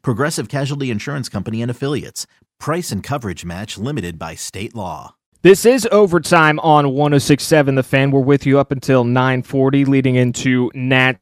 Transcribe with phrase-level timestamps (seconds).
[0.00, 2.26] Progressive Casualty Insurance Company and Affiliates.
[2.58, 5.16] Price and coverage match limited by state law.
[5.42, 8.12] This is overtime on 1067 The Fan.
[8.12, 11.18] We're with you up until 940, leading into Nats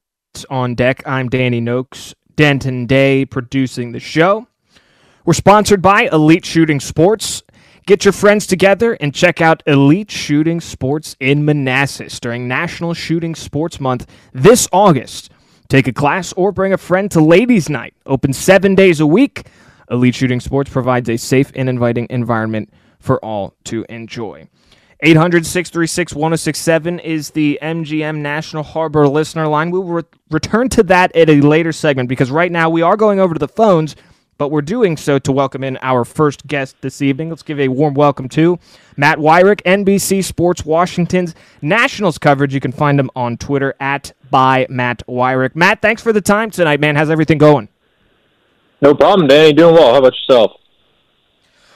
[0.51, 1.03] on deck.
[1.07, 4.47] I'm Danny Noakes, Denton Day producing the show.
[5.25, 7.43] We're sponsored by Elite Shooting Sports.
[7.87, 13.35] Get your friends together and check out Elite Shooting Sports in Manassas during National Shooting
[13.35, 15.30] Sports Month this August.
[15.71, 17.95] Take a class or bring a friend to Ladies' Night.
[18.05, 19.47] Open seven days a week.
[19.89, 24.49] Elite Shooting Sports provides a safe and inviting environment for all to enjoy.
[24.99, 29.71] 800 636 1067 is the MGM National Harbor listener line.
[29.71, 32.97] We will re- return to that at a later segment because right now we are
[32.97, 33.95] going over to the phones
[34.39, 37.29] but we're doing so to welcome in our first guest this evening.
[37.29, 38.59] Let's give a warm welcome to
[38.97, 42.55] Matt Weyrich, NBC Sports Washington's Nationals coverage.
[42.55, 45.55] You can find him on Twitter at by Matt Weyrich.
[45.55, 46.97] Matt, thanks for the time tonight, man.
[46.97, 47.69] How's everything going?
[48.81, 49.53] No problem, Danny.
[49.53, 49.93] Doing well.
[49.93, 50.53] How about yourself?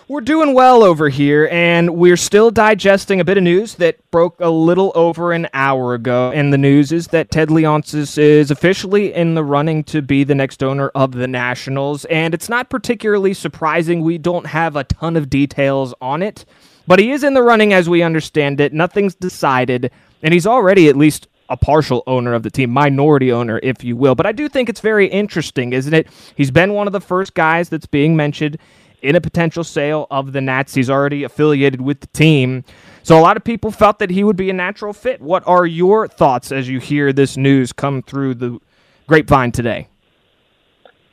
[0.06, 4.38] We're doing well over here, and we're still digesting a bit of news that broke
[4.38, 6.30] a little over an hour ago.
[6.34, 10.34] And the news is that Ted Leonsis is officially in the running to be the
[10.34, 12.04] next owner of the Nationals.
[12.04, 14.02] And it's not particularly surprising.
[14.02, 16.44] We don't have a ton of details on it,
[16.86, 18.74] but he is in the running as we understand it.
[18.74, 19.90] Nothing's decided,
[20.22, 23.96] and he's already at least a partial owner of the team, minority owner, if you
[23.96, 24.14] will.
[24.14, 26.08] But I do think it's very interesting, isn't it?
[26.36, 28.58] He's been one of the first guys that's being mentioned
[29.02, 30.74] in a potential sale of the Nats.
[30.74, 32.64] He's already affiliated with the team.
[33.02, 35.20] So a lot of people felt that he would be a natural fit.
[35.20, 38.58] What are your thoughts as you hear this news come through the
[39.06, 39.88] grapevine today?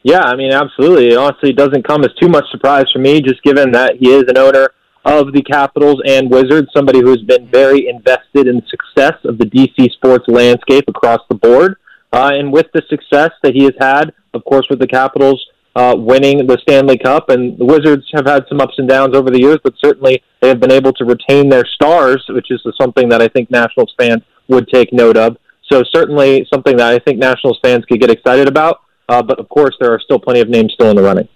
[0.04, 1.10] Yeah, I mean, absolutely.
[1.10, 4.24] It honestly doesn't come as too much surprise for me, just given that he is
[4.30, 4.70] an owner
[5.06, 9.38] of the Capitals and Wizards, somebody who has been very invested in the success of
[9.38, 11.76] the DC sports landscape across the board.
[12.14, 15.44] Uh, and with the success that he has had, of course, with the Capitals
[15.76, 17.30] uh, winning the Stanley Cup.
[17.30, 20.50] And the Wizards have had some ups and downs over the years, but certainly they
[20.50, 24.22] have been able to retain their stars, which is something that I think Nationals fans
[24.50, 25.38] would take note of.
[25.72, 28.82] So certainly something that I think Nationals fans could get excited about.
[29.08, 31.28] Uh, but of course, there are still plenty of names still in the running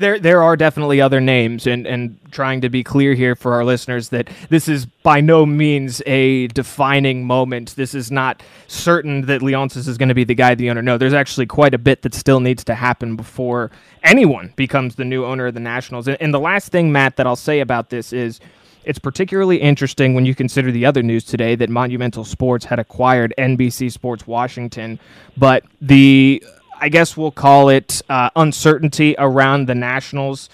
[0.00, 3.64] there there are definitely other names, and and trying to be clear here for our
[3.64, 7.76] listeners that this is by no means a defining moment.
[7.76, 10.82] This is not certain that Leonsis is going to be the guy, the owner.
[10.82, 13.70] No, there's actually quite a bit that still needs to happen before
[14.02, 16.08] anyone becomes the new owner of the Nationals.
[16.08, 18.40] And, and the last thing, Matt, that I'll say about this is.
[18.82, 23.34] It's particularly interesting when you consider the other news today that Monumental Sports had acquired
[23.36, 24.98] NBC Sports Washington,
[25.36, 26.42] but the
[26.80, 30.48] I guess we'll call it uh, uncertainty around the Nationals.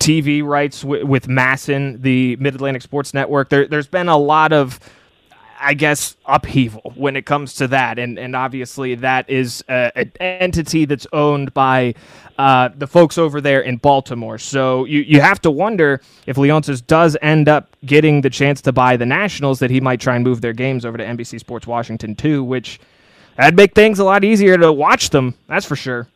[0.00, 3.50] TV rights w- with MASN, the Mid Atlantic Sports Network.
[3.50, 4.80] There, has been a lot of,
[5.60, 10.86] I guess, upheaval when it comes to that, and and obviously that is an entity
[10.86, 11.94] that's owned by
[12.38, 14.38] uh, the folks over there in Baltimore.
[14.38, 18.72] So you you have to wonder if Leonsis does end up getting the chance to
[18.72, 21.66] buy the Nationals, that he might try and move their games over to NBC Sports
[21.66, 22.80] Washington too, which
[23.40, 25.34] That'd make things a lot easier to watch them.
[25.48, 26.08] That's for sure.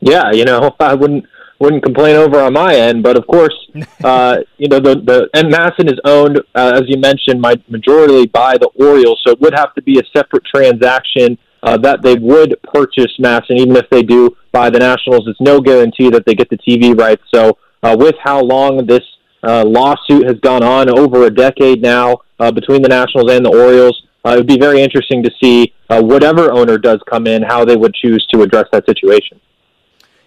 [0.00, 1.24] Yeah, you know, I wouldn't
[1.60, 3.54] wouldn't complain over on my end, but of course,
[4.04, 8.26] uh, you know, the the and MASN is owned, uh, as you mentioned, my majority
[8.26, 12.16] by the Orioles, so it would have to be a separate transaction uh, that they
[12.16, 15.26] would purchase MASN, even if they do buy the Nationals.
[15.26, 17.22] It's no guarantee that they get the TV rights.
[17.34, 19.04] So, uh, with how long this
[19.42, 23.50] uh, lawsuit has gone on over a decade now uh, between the Nationals and the
[23.50, 27.42] Orioles, uh, it would be very interesting to see uh, whatever owner does come in,
[27.42, 29.40] how they would choose to address that situation.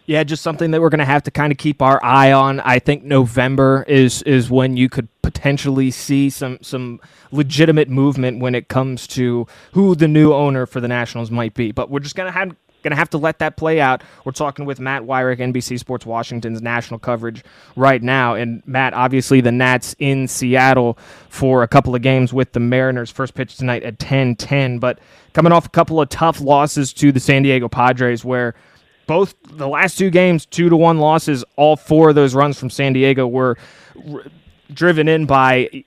[0.06, 2.62] Yeah, just something that we're going to have to kind of keep our eye on.
[2.62, 7.02] I think November is is when you could potentially see some some
[7.32, 11.74] legitimate movement when it comes to who the new owner for the Nationals might be.
[11.74, 12.56] But we're just going to have
[12.88, 14.02] going to have to let that play out.
[14.24, 17.44] We're talking with Matt Weyrich, NBC Sports Washington's national coverage
[17.76, 18.34] right now.
[18.34, 20.98] And Matt, obviously, the Nats in Seattle
[21.28, 23.12] for a couple of games with the Mariners.
[23.12, 25.00] First pitch tonight at 10 10, but
[25.34, 28.56] coming off a couple of tough losses to the San Diego Padres, where
[29.06, 32.70] both the last two games, two to one losses, all four of those runs from
[32.70, 33.58] San Diego were
[34.14, 34.24] r-
[34.74, 35.84] driven in by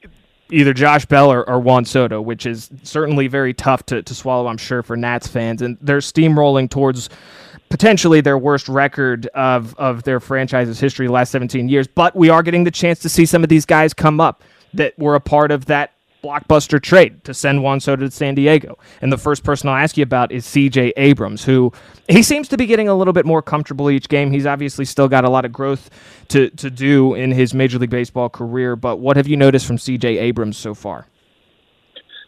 [0.52, 4.47] either Josh Bell or, or, Juan Soto, which is certainly very tough to, to swallow,
[4.47, 5.62] I'm sure, for Nats fans.
[5.62, 7.08] And they're steamrolling towards
[7.69, 11.87] potentially their worst record of, of their franchise's history the last 17 years.
[11.87, 14.43] But we are getting the chance to see some of these guys come up
[14.75, 18.78] that were a part of that blockbuster trade to send Juan Soto to San Diego.
[19.00, 21.72] And the first person I'll ask you about is CJ Abrams, who
[22.08, 24.31] he seems to be getting a little bit more comfortable each game.
[24.31, 25.90] He's obviously still got a lot of growth
[26.28, 29.76] to, to do in his Major League Baseball career, but what have you noticed from
[29.76, 31.06] CJ Abrams so far?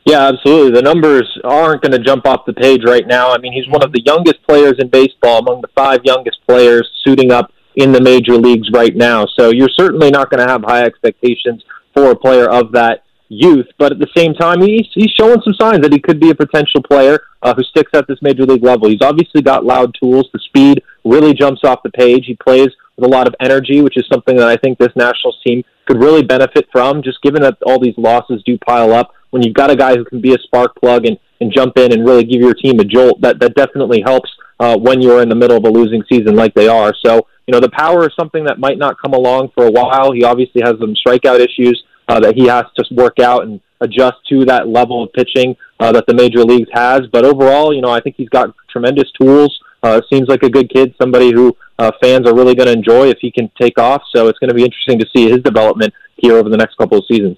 [0.05, 0.73] Yeah, absolutely.
[0.73, 3.33] The numbers aren't going to jump off the page right now.
[3.33, 6.89] I mean, he's one of the youngest players in baseball, among the five youngest players
[7.05, 9.27] suiting up in the major leagues right now.
[9.39, 11.63] So you're certainly not going to have high expectations
[11.95, 15.55] for a player of that youth, but at the same time, he's, he's showing some
[15.55, 18.63] signs that he could be a potential player uh, who sticks at this major league
[18.63, 18.89] level.
[18.89, 20.29] He's obviously got loud tools.
[20.33, 22.27] The speed really jumps off the page.
[22.27, 25.41] He plays with a lot of energy, which is something that I think this Nationals
[25.45, 29.15] team could really benefit from, just given that all these losses do pile up.
[29.31, 31.93] When you've got a guy who can be a spark plug and, and jump in
[31.93, 34.31] and really give your team a jolt, that, that definitely helps
[34.61, 36.93] uh, when you're in the middle of a losing season like they are.
[37.05, 40.13] So, you know, the power is something that might not come along for a while.
[40.13, 44.17] He obviously has some strikeout issues uh, that he has to work out and adjust
[44.29, 47.03] to that level of pitching uh, that the major leagues has.
[47.13, 49.59] But overall, you know, I think he's got tremendous tools.
[49.83, 53.09] Uh, seems like a good kid, somebody who uh, fans are really going to enjoy
[53.09, 54.03] if he can take off.
[54.15, 56.99] So it's going to be interesting to see his development here over the next couple
[56.99, 57.37] of seasons.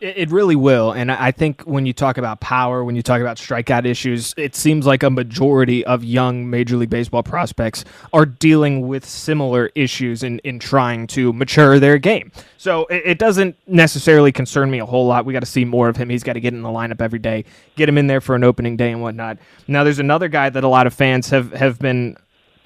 [0.00, 0.92] It really will.
[0.92, 4.54] And I think when you talk about power, when you talk about strikeout issues, it
[4.54, 10.22] seems like a majority of young Major League Baseball prospects are dealing with similar issues
[10.22, 12.30] in, in trying to mature their game.
[12.58, 15.24] So it, doesn't necessarily concern me a whole lot.
[15.24, 16.08] We got to see more of him.
[16.08, 18.44] He's got to get in the lineup every day, get him in there for an
[18.44, 19.38] opening day and whatnot.
[19.66, 22.16] Now, there's another guy that a lot of fans have, have been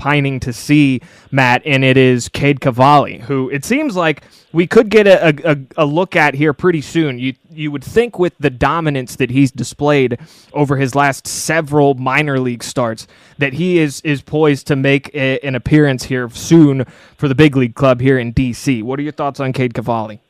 [0.03, 1.01] pining to see,
[1.31, 5.57] Matt, and it is Cade Cavalli, who it seems like we could get a, a,
[5.77, 7.21] a, look at here pretty soon.
[7.21, 10.19] You you would think with the dominance that he's displayed
[10.53, 13.07] over his last several minor league starts
[13.39, 16.85] that he is is poised to make a, an appearance here soon
[17.17, 18.83] for the big league club here in DC.
[18.83, 20.21] What are your thoughts on Cade Cavalli?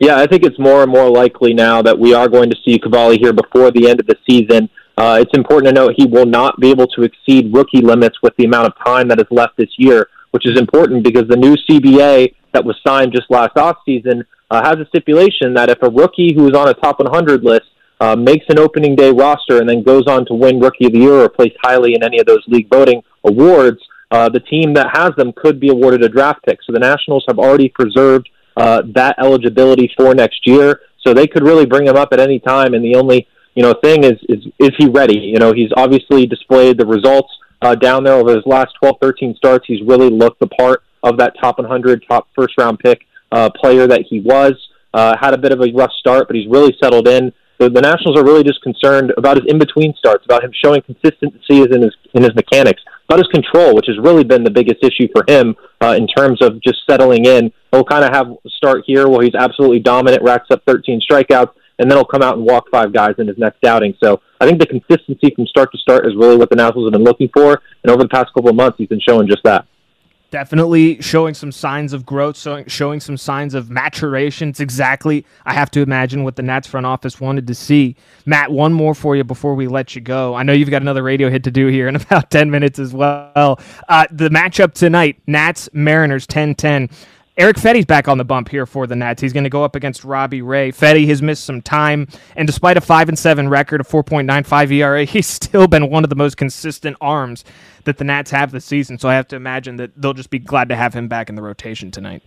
[0.00, 2.78] Yeah, I think it's more and more likely now that we are going to see
[2.78, 4.68] Cavalli here before the end of the season.
[5.00, 8.36] Uh, it's important to note he will not be able to exceed rookie limits with
[8.36, 11.56] the amount of time that is left this year, which is important because the new
[11.66, 16.34] CBA that was signed just last offseason uh, has a stipulation that if a rookie
[16.34, 17.64] who is on a top 100 list
[18.00, 20.98] uh, makes an opening day roster and then goes on to win Rookie of the
[20.98, 23.78] Year or place highly in any of those league voting awards,
[24.10, 26.58] uh, the team that has them could be awarded a draft pick.
[26.66, 30.82] So the Nationals have already preserved uh, that eligibility for next year.
[31.06, 33.74] So they could really bring him up at any time, and the only you know,
[33.82, 35.18] thing is, is, is he ready?
[35.18, 37.32] You know, he's obviously displayed the results
[37.62, 39.66] uh, down there over his last 12, 13 starts.
[39.66, 43.02] He's really looked the part of that top 100, top first round pick
[43.32, 44.52] uh, player that he was.
[44.92, 47.32] Uh, had a bit of a rough start, but he's really settled in.
[47.58, 50.82] The, the Nationals are really just concerned about his in between starts, about him showing
[50.82, 54.82] consistency in his in his mechanics, about his control, which has really been the biggest
[54.82, 57.52] issue for him uh, in terms of just settling in.
[57.70, 61.90] He'll kind of have start here where he's absolutely dominant, racks up 13 strikeouts, and
[61.90, 63.94] then he'll come out and walk five guys in his next outing.
[64.02, 66.92] So I think the consistency from start to start is really what the Nationals have
[66.92, 69.66] been looking for, and over the past couple of months, he's been showing just that.
[70.30, 74.50] Definitely showing some signs of growth, showing, some signs of maturation.
[74.50, 77.96] It's exactly, I have to imagine, what the Nats front office wanted to see.
[78.26, 80.36] Matt, one more for you before we let you go.
[80.36, 82.94] I know you've got another radio hit to do here in about 10 minutes as
[82.94, 83.58] well.
[83.88, 86.90] Uh, the matchup tonight, Nats Mariners 10 10.
[87.40, 89.22] Erick Fedde's back on the bump here for the Nats.
[89.22, 90.72] He's going to go up against Robbie Ray.
[90.72, 92.06] Fetty has missed some time,
[92.36, 96.10] and despite a five and seven record, a 4.95 ERA, he's still been one of
[96.10, 97.46] the most consistent arms
[97.84, 98.98] that the Nats have this season.
[98.98, 101.34] So I have to imagine that they'll just be glad to have him back in
[101.34, 102.22] the rotation tonight.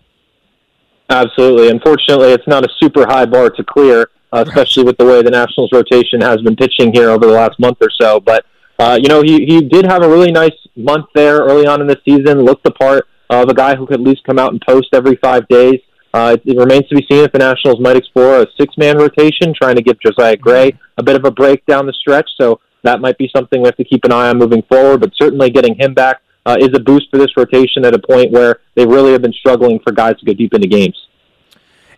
[1.12, 1.70] Absolutely.
[1.70, 5.29] Unfortunately, it's not a super high bar to clear, uh, especially with the way the
[5.29, 8.20] Nationals rotation has been pitching here over the last month or so.
[8.20, 8.48] But
[8.79, 11.86] uh, you know, he he did have a really nice month there early on in
[11.86, 12.41] the season.
[12.41, 13.08] Looked the part
[13.42, 15.80] of a guy who could at least come out and post every five days.
[16.13, 19.54] Uh, it, it remains to be seen if the Nationals might explore a six-man rotation,
[19.60, 22.30] trying to give Josiah Gray a bit of a break down the stretch.
[22.40, 25.00] So that might be something we have to keep an eye on moving forward.
[25.00, 28.32] But certainly getting him back uh, is a boost for this rotation at a point
[28.32, 30.98] where they really have been struggling for guys to go deep into games.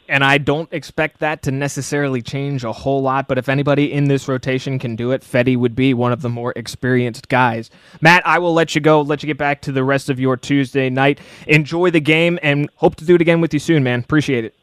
[0.08, 3.28] And I don't expect that to necessarily change a whole lot.
[3.28, 6.30] But if anybody in this rotation can do it, Fedde would be one of the
[6.30, 7.72] more experienced guys.
[8.02, 10.38] Matt, I will let you go, let you get back to the rest of your
[10.38, 11.20] Tuesday night.
[11.48, 14.02] Enjoy the game, and hope to do it again with you soon, man.
[14.02, 14.56] Appreciate it.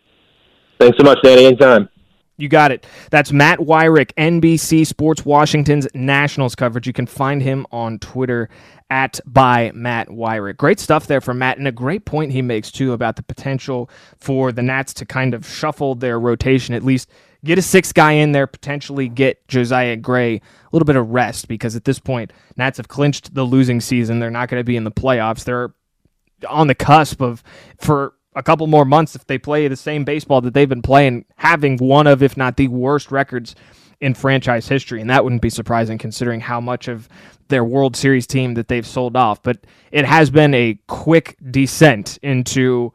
[0.78, 1.46] Thanks so much, Danny.
[1.46, 1.88] Anytime.
[2.38, 2.86] You got it.
[3.10, 6.86] That's Matt Weyrich, NBC Sports Washington's Nationals coverage.
[6.86, 8.48] You can find him on Twitter
[8.92, 10.58] at by Matt Weyrich.
[10.58, 13.88] Great stuff there from Matt, and a great point he makes too about the potential
[14.18, 17.08] for the Nats to kind of shuffle their rotation, at least
[17.42, 20.40] get a sixth guy in there, potentially get Josiah Gray a
[20.72, 24.18] little bit of rest because at this point, Nats have clinched the losing season.
[24.18, 25.44] They're not going to be in the playoffs.
[25.44, 25.72] They're
[26.46, 27.42] on the cusp of
[27.80, 31.24] for a couple more months if they play the same baseball that they've been playing,
[31.36, 33.54] having one of, if not the worst records
[34.02, 35.00] in franchise history.
[35.00, 37.08] And that wouldn't be surprising considering how much of
[37.48, 39.42] their World Series team that they've sold off.
[39.42, 39.58] But
[39.90, 42.92] it has been a quick descent into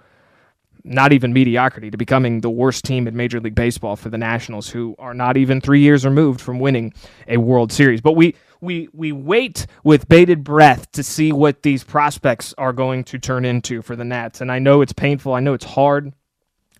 [0.83, 4.69] not even mediocrity to becoming the worst team in Major League Baseball for the Nationals,
[4.69, 6.93] who are not even three years removed from winning
[7.27, 8.01] a World Series.
[8.01, 13.03] But we we we wait with bated breath to see what these prospects are going
[13.05, 14.41] to turn into for the Nats.
[14.41, 15.33] And I know it's painful.
[15.33, 16.13] I know it's hard.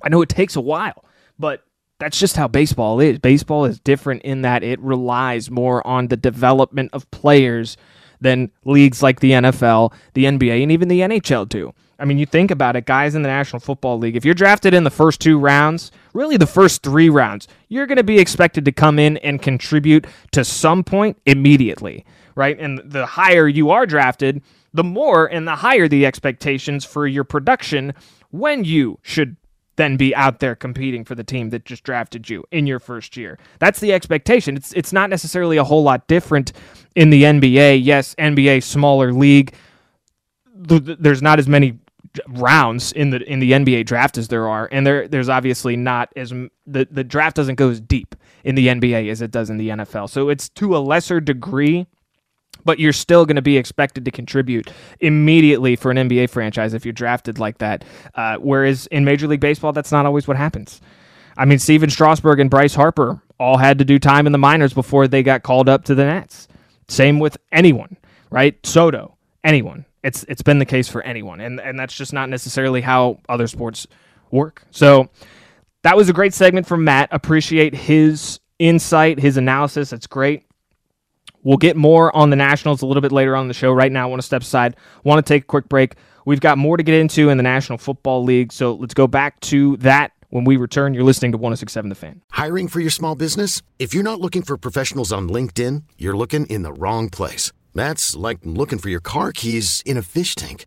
[0.01, 1.03] I know it takes a while,
[1.38, 1.66] but
[2.00, 3.20] that's just how baseball is.
[3.20, 7.77] Baseball is different in that it relies more on the development of players
[8.22, 11.74] than leagues like the NFL, the NBA, and even the NHL do.
[12.00, 14.74] I mean, you think about it, guys in the National Football League, if you're drafted
[14.74, 18.66] in the first two rounds, really the first three rounds, you're going to be expected
[18.66, 22.60] to come in and contribute to some point immediately, right?
[22.60, 27.24] And the higher you are drafted, the more and the higher the expectations for your
[27.24, 27.94] production
[28.30, 29.36] when you should
[29.77, 33.15] then be out there competing for the team that just drafted you in your first
[33.15, 33.39] year.
[33.60, 34.57] That's the expectation.
[34.57, 36.51] It's it's not necessarily a whole lot different
[36.96, 37.81] in the NBA.
[37.84, 39.53] Yes, NBA smaller league.
[40.53, 41.79] There's not as many
[42.27, 46.12] rounds in the in the NBA draft as there are, and there there's obviously not
[46.15, 49.57] as the the draft doesn't go as deep in the NBA as it does in
[49.57, 50.10] the NFL.
[50.10, 51.88] So it's to a lesser degree,
[52.67, 54.69] but you're still going to be expected to contribute
[55.00, 57.86] immediately for an NBA franchise if you're drafted like that.
[58.13, 60.81] Uh, whereas in Major League Baseball, that's not always what happens.
[61.38, 64.74] I mean, Stephen Strasburg and Bryce Harper all had to do time in the minors
[64.74, 66.50] before they got called up to the Nats.
[66.89, 67.95] Same with anyone,
[68.31, 68.57] right?
[68.65, 69.86] Soto, anyone.
[70.03, 73.47] It's it's been the case for anyone, and and that's just not necessarily how other
[73.47, 73.88] sports
[74.29, 74.63] work.
[74.71, 75.09] So
[75.83, 77.09] that was a great segment from Matt.
[77.12, 79.93] Appreciate his insight, his analysis.
[79.93, 80.47] It's great.
[81.48, 83.72] We'll get more on the Nationals a little bit later on the show.
[83.72, 84.75] Right now, I want to step aside.
[85.06, 85.96] Want to take a quick break.
[86.25, 89.39] We've got more to get into in the National Football League, so let's go back
[89.51, 90.94] to that when we return.
[90.94, 92.22] You're listening to 1067 The Fan.
[92.32, 93.62] Hiring for your small business?
[93.80, 97.54] If you're not looking for professionals on LinkedIn, you're looking in the wrong place.
[97.74, 100.66] That's like looking for your car keys in a fish tank.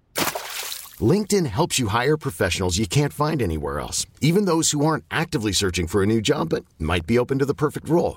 [0.99, 5.53] LinkedIn helps you hire professionals you can't find anywhere else, even those who aren't actively
[5.53, 8.17] searching for a new job but might be open to the perfect role.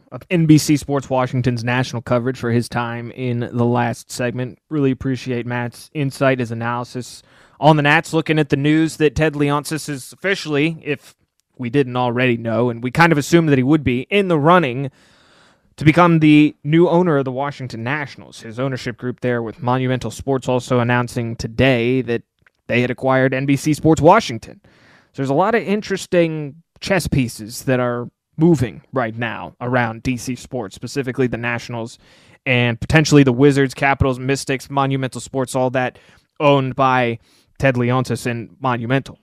[0.11, 4.59] of NBC Sports Washington's national coverage for his time in the last segment.
[4.69, 7.23] Really appreciate Matt's insight, his analysis
[7.59, 11.15] on the Nats, looking at the news that Ted Leonsis is officially, if
[11.57, 14.39] we didn't already know, and we kind of assumed that he would be, in the
[14.39, 14.89] running
[15.77, 18.41] to become the new owner of the Washington Nationals.
[18.41, 22.23] His ownership group there with Monumental Sports also announcing today that
[22.67, 24.59] they had acquired NBC Sports Washington.
[24.63, 24.69] So
[25.17, 30.75] there's a lot of interesting chess pieces that are moving right now around DC sports,
[30.75, 31.97] specifically the Nationals
[32.45, 35.99] and potentially the Wizards, Capitals, Mystics, Monumental Sports, all that
[36.39, 37.19] owned by
[37.59, 39.19] Ted Leonsis and Monumental.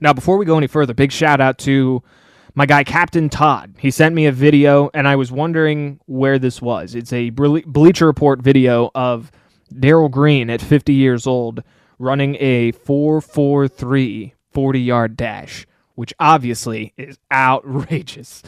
[0.00, 2.02] Now, before we go any further, big shout out to
[2.54, 3.74] my guy Captain Todd.
[3.78, 6.94] He sent me a video, and I was wondering where this was.
[6.94, 9.30] It's a Bleacher Report video of
[9.78, 11.62] Darrell Green at 50 years old
[11.98, 15.66] running a 4.43 40 yard dash,
[16.00, 18.42] which obviously is outrageous.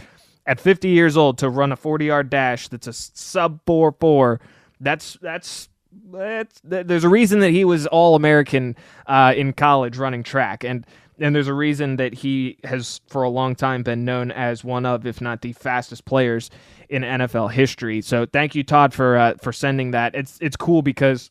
[0.46, 4.40] At 50 years old, to run a 40 yard dash that's a sub 4 4,
[4.80, 5.68] that's, that's,
[6.10, 8.74] that's, there's a reason that he was all American
[9.06, 10.64] uh, in college running track.
[10.64, 10.86] And
[11.18, 14.86] and there's a reason that he has for a long time been known as one
[14.86, 16.48] of, if not the fastest players
[16.88, 18.00] in NFL history.
[18.00, 20.14] So thank you, Todd, for uh, for sending that.
[20.14, 21.30] It's it's cool because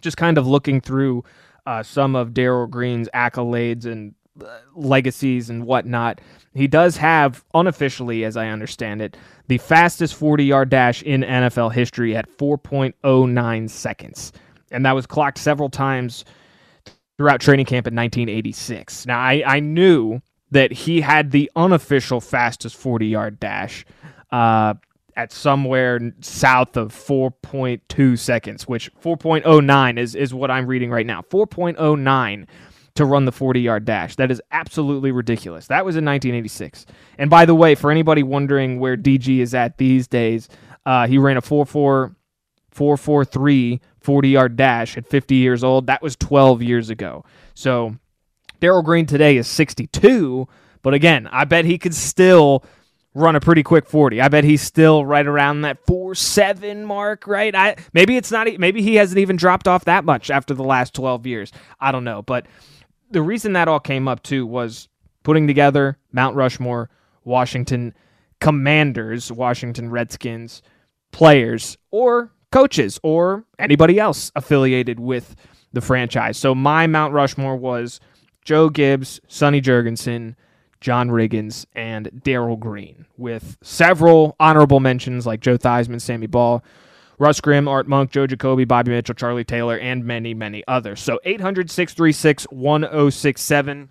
[0.00, 1.22] just kind of looking through
[1.66, 4.14] uh, some of Darrell Green's accolades and
[4.74, 6.20] legacies and whatnot.
[6.54, 9.16] He does have, unofficially, as I understand it,
[9.48, 14.32] the fastest 40 yard dash in NFL history at 4.09 seconds.
[14.70, 16.24] And that was clocked several times
[17.16, 19.06] throughout training camp in 1986.
[19.06, 23.84] Now, I, I knew that he had the unofficial fastest 40 yard dash
[24.30, 24.74] uh,
[25.16, 31.22] at somewhere south of 4.2 seconds, which 4.09 is, is what I'm reading right now.
[31.22, 32.46] 4.09
[32.96, 34.16] to run the 40 yard dash.
[34.16, 35.66] That is absolutely ridiculous.
[35.68, 36.86] That was in 1986.
[37.18, 40.48] And by the way, for anybody wondering where DG is at these days,
[40.84, 42.14] uh, he ran a 4.4.
[42.76, 45.86] 443 40 yard dash at 50 years old.
[45.86, 47.24] That was 12 years ago.
[47.54, 47.96] So
[48.60, 50.46] Darrell Green today is 62,
[50.82, 52.64] but again, I bet he could still
[53.14, 54.20] run a pretty quick 40.
[54.20, 57.54] I bet he's still right around that 4-7 mark, right?
[57.54, 60.94] I maybe it's not maybe he hasn't even dropped off that much after the last
[60.94, 61.52] 12 years.
[61.80, 62.46] I don't know, but
[63.10, 64.88] the reason that all came up too was
[65.22, 66.90] putting together Mount Rushmore,
[67.24, 67.94] Washington
[68.40, 70.62] Commanders, Washington Redskins
[71.12, 75.34] players or coaches or anybody else affiliated with
[75.72, 76.36] the franchise.
[76.36, 78.00] So my Mount Rushmore was
[78.44, 80.36] Joe Gibbs, Sonny Jurgensen,
[80.80, 86.62] John Riggins, and Darrell Green, with several honorable mentions like Joe Theismann, Sammy Baugh,
[87.18, 91.00] Russ Grimm, Art Monk, Joe Jacoby, Bobby Mitchell, Charlie Taylor, and many, many others.
[91.00, 93.88] So 800 636 1067.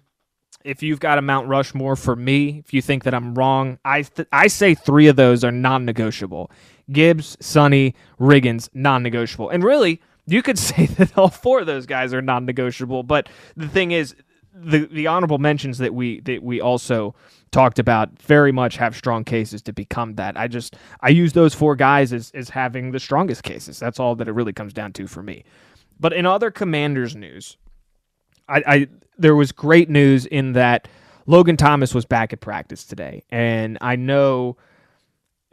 [0.64, 4.02] If you've got a Mount Rushmore for me, if you think that I'm wrong, I,
[4.02, 6.50] th- I say three of those are non negotiable.
[6.92, 9.50] Gibbs, Sonny, Riggins, non negotiable.
[9.50, 13.04] And really, you could say that all four of those guys are non negotiable.
[13.04, 14.16] But the thing is,
[14.56, 17.14] the the honorable mentions that we that we also
[17.56, 20.38] talked about very much have strong cases to become that.
[20.38, 23.80] I just I use those four guys as as having the strongest cases.
[23.80, 25.46] That's all that it really comes down to for me.
[25.98, 27.56] But in other commanders news,
[28.50, 28.88] I, I
[29.18, 30.90] there was great news in that
[31.28, 33.24] Logan Thomas was back at practice today.
[33.30, 34.58] And I know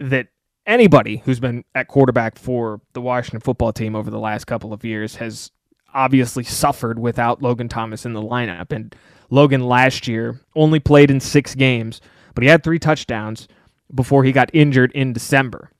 [0.00, 0.26] that
[0.66, 4.84] anybody who's been at quarterback for the Washington football team over the last couple of
[4.84, 5.52] years has
[5.94, 8.72] obviously suffered without Logan Thomas in the lineup.
[8.72, 8.92] And
[9.32, 12.02] Logan last year only played in six games,
[12.34, 13.48] but he had three touchdowns
[13.94, 15.70] before he got injured in December.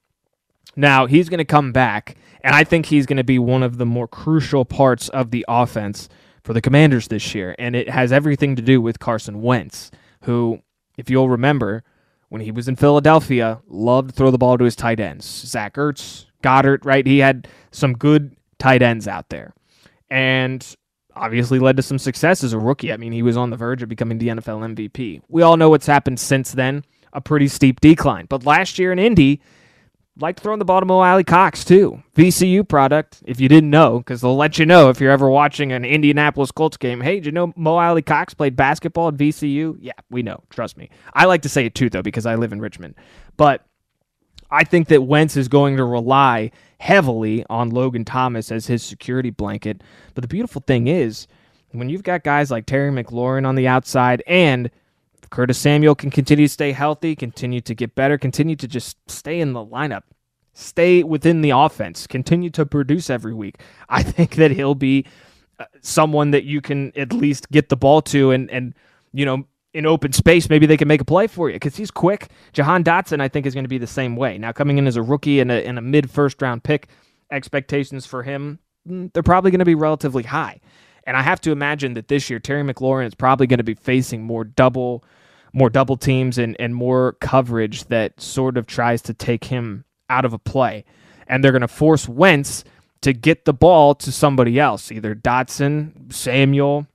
[0.75, 3.77] Now he's going to come back, and I think he's going to be one of
[3.77, 6.09] the more crucial parts of the offense
[6.43, 7.55] for the Commanders this year.
[7.59, 9.91] And it has everything to do with Carson Wentz,
[10.23, 10.63] who,
[10.97, 11.85] if you'll remember,
[12.31, 15.27] when he was in Philadelphia, loved to throw the ball to his tight ends.
[15.27, 17.07] Zach Ertz, Goedert, right?
[17.07, 19.53] He had some good tight ends out there.
[20.09, 20.75] And
[21.15, 22.93] obviously led to some success as a rookie.
[22.93, 25.23] I mean, he was on the verge of becoming the NFL MVP.
[25.29, 28.27] We all know what's happened since then, a pretty steep decline.
[28.29, 29.41] But last year in Indy,
[30.19, 32.03] liked throwing the ball to Mo Alie-Cox too.
[32.15, 35.73] VCU product, if you didn't know, because they'll let you know if you're ever watching
[35.73, 37.01] an Indianapolis Colts game.
[37.01, 39.77] Hey, did you know Mo Alie-Cox played basketball at VCU?
[39.81, 40.43] Yeah, we know.
[40.51, 40.91] Trust me.
[41.15, 42.95] I like to say it too, though, because I live in Richmond.
[43.37, 43.65] But
[44.53, 49.31] I think that Wentz is going to rely heavily on Logan Thomas as his security
[49.31, 49.83] blanket.
[50.15, 51.27] But the beautiful thing is,
[51.71, 54.71] when you've got guys like Terry McLaurin on the outside and
[55.31, 59.41] Curtis Samuel can continue to stay healthy, continue to get better, continue to just stay
[59.41, 60.03] in the lineup,
[60.53, 63.59] stay within the offense, continue to produce every week.
[63.89, 65.07] I think that he'll be
[65.59, 68.75] uh, someone that you can at least get the ball to and and
[69.15, 71.91] you know in open space maybe they can make a play for you because he's
[71.91, 72.29] quick.
[72.53, 74.39] Jahan Dotson I think is going to be the same way.
[74.39, 76.89] Now coming in as a rookie and a, in a mid first round pick,
[77.31, 78.59] expectations for him
[78.89, 80.61] mm, they're probably going to be relatively high.
[81.05, 83.75] And I have to imagine that this year Terry McLaurin is probably going to be
[83.75, 85.05] facing more double
[85.55, 90.25] more double teams and, and more coverage that sort of tries to take him out
[90.25, 90.83] of a play.
[91.27, 92.65] And they're going to force Wentz
[93.03, 96.87] to get the ball to somebody else, either Dotson, Samuel,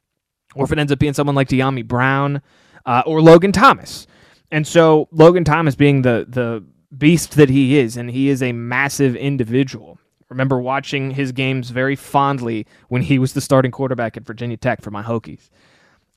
[0.56, 2.42] or if it ends up being someone like Dyami Brown
[2.88, 4.08] uh, or Logan Thomas.
[4.52, 6.64] And so Logan Thomas being the the
[6.98, 11.96] beast that he is, and he is a massive individual, Remember watching his games very
[11.96, 15.50] fondly when he was the starting quarterback at Virginia Tech for my Hokies.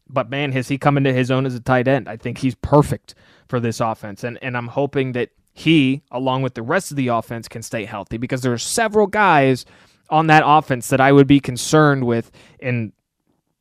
[0.09, 2.09] But man, has he come into his own as a tight end?
[2.09, 3.15] I think he's perfect
[3.49, 4.25] for this offense.
[4.25, 7.85] And and I'm hoping that he, along with the rest of the offense, can stay
[7.85, 9.65] healthy because there are several guys
[10.09, 12.93] on that offense that I would be concerned with in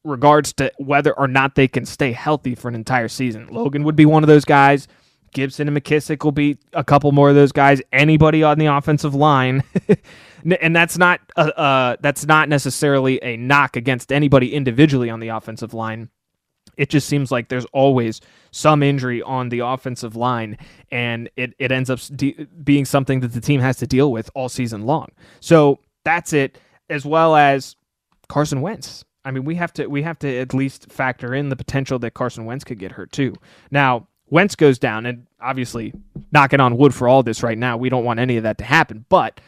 [0.03, 3.47] regards to whether or not they can stay healthy for an entire season.
[3.47, 4.88] Logan would be one of those guys.
[5.33, 7.81] Gibson and McKissic will be a couple more of those guys.
[7.91, 9.63] Anybody on the offensive line,
[10.62, 15.29] and that's not uh, uh, that's not necessarily a knock against anybody individually on the
[15.29, 16.09] offensive line.
[16.77, 20.57] It just seems like there's always some injury on the offensive line,
[20.91, 24.29] and it, it ends up de- being something that the team has to deal with
[24.33, 25.09] all season long.
[25.41, 26.57] So that's it,
[26.89, 27.75] as well as
[28.29, 29.03] Carson Wentz.
[29.25, 32.13] I mean, we have to we have to at least factor in the potential that
[32.13, 33.36] Carson Wentz could get hurt too.
[33.69, 35.93] Now, Wentz goes down, and obviously,
[36.32, 38.63] knocking on wood for all this right now, we don't want any of that to
[38.63, 39.05] happen.
[39.10, 39.41] But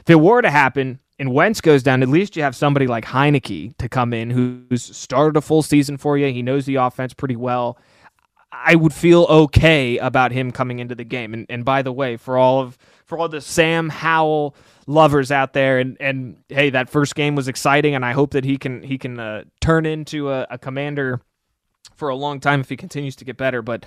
[0.00, 3.04] if it were to happen and Wentz goes down, at least you have somebody like
[3.04, 6.32] Heinicke to come in who's started a full season for you.
[6.32, 7.78] He knows the offense pretty well.
[8.52, 11.34] I would feel okay about him coming into the game.
[11.34, 12.78] And, and by the way, for all of
[13.14, 14.56] for all the Sam Howell
[14.88, 18.44] lovers out there, and, and hey, that first game was exciting, and I hope that
[18.44, 21.20] he can he can uh, turn into a, a commander
[21.94, 23.62] for a long time if he continues to get better.
[23.62, 23.86] But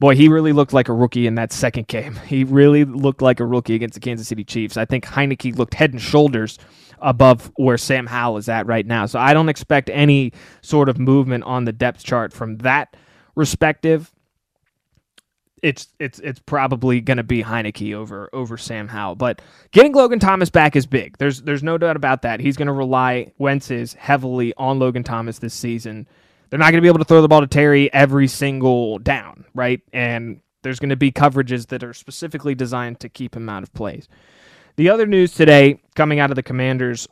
[0.00, 2.18] boy, he really looked like a rookie in that second game.
[2.26, 4.76] He really looked like a rookie against the Kansas City Chiefs.
[4.76, 6.58] I think Heinicke looked head and shoulders
[6.98, 9.06] above where Sam Howell is at right now.
[9.06, 10.32] So I don't expect any
[10.62, 12.96] sort of movement on the depth chart from that
[13.36, 14.12] respective.
[15.64, 19.40] It's it's it's probably going to be Heinicke over over Sam Howell, but
[19.72, 21.16] getting Logan Thomas back is big.
[21.16, 22.38] There's there's no doubt about that.
[22.38, 26.06] He's going to rely Wentz is heavily on Logan Thomas this season.
[26.50, 29.46] They're not going to be able to throw the ball to Terry every single down,
[29.54, 29.80] right?
[29.94, 33.72] And there's going to be coverages that are specifically designed to keep him out of
[33.72, 34.06] plays.
[34.76, 37.08] The other news today coming out of the Commanders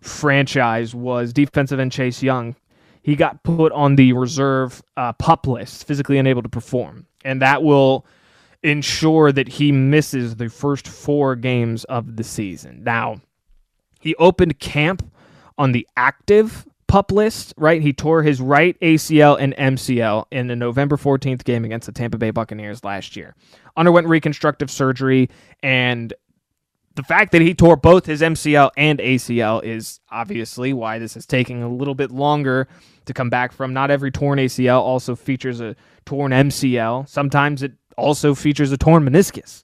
[0.00, 2.54] franchise was defensive end Chase Young.
[3.02, 7.06] He got put on the reserve uh, pup list, physically unable to perform.
[7.24, 8.06] And that will
[8.62, 12.84] ensure that he misses the first four games of the season.
[12.84, 13.20] Now,
[14.00, 15.10] he opened camp
[15.58, 17.80] on the active pup list, right?
[17.80, 22.18] He tore his right ACL and MCL in the November 14th game against the Tampa
[22.18, 23.34] Bay Buccaneers last year.
[23.76, 25.30] Underwent reconstructive surgery,
[25.62, 26.12] and
[26.94, 31.26] the fact that he tore both his MCL and ACL is obviously why this is
[31.26, 32.68] taking a little bit longer
[33.06, 33.72] to come back from.
[33.72, 35.74] Not every torn ACL also features a
[36.04, 37.08] torn MCL.
[37.08, 39.62] Sometimes it also features a torn meniscus.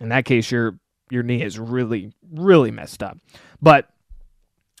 [0.00, 0.78] In that case, your
[1.10, 3.18] your knee is really, really messed up.
[3.62, 3.88] But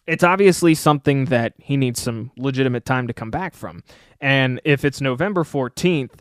[0.06, 3.82] it's obviously something that he needs some legitimate time to come back from.
[4.20, 6.12] And if it's November 14th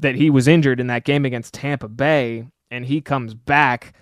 [0.00, 3.94] that he was injured in that game against Tampa Bay and he comes back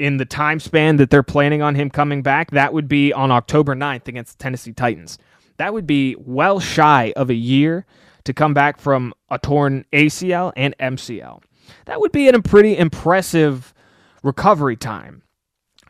[0.00, 3.30] in the time span that they're planning on him coming back, that would be on
[3.30, 5.18] October 9th against the Tennessee Titans.
[5.58, 7.84] That would be well shy of a year
[8.24, 11.42] to come back from a torn ACL and MCL.
[11.84, 13.74] That would be in a pretty impressive
[14.22, 15.22] recovery time.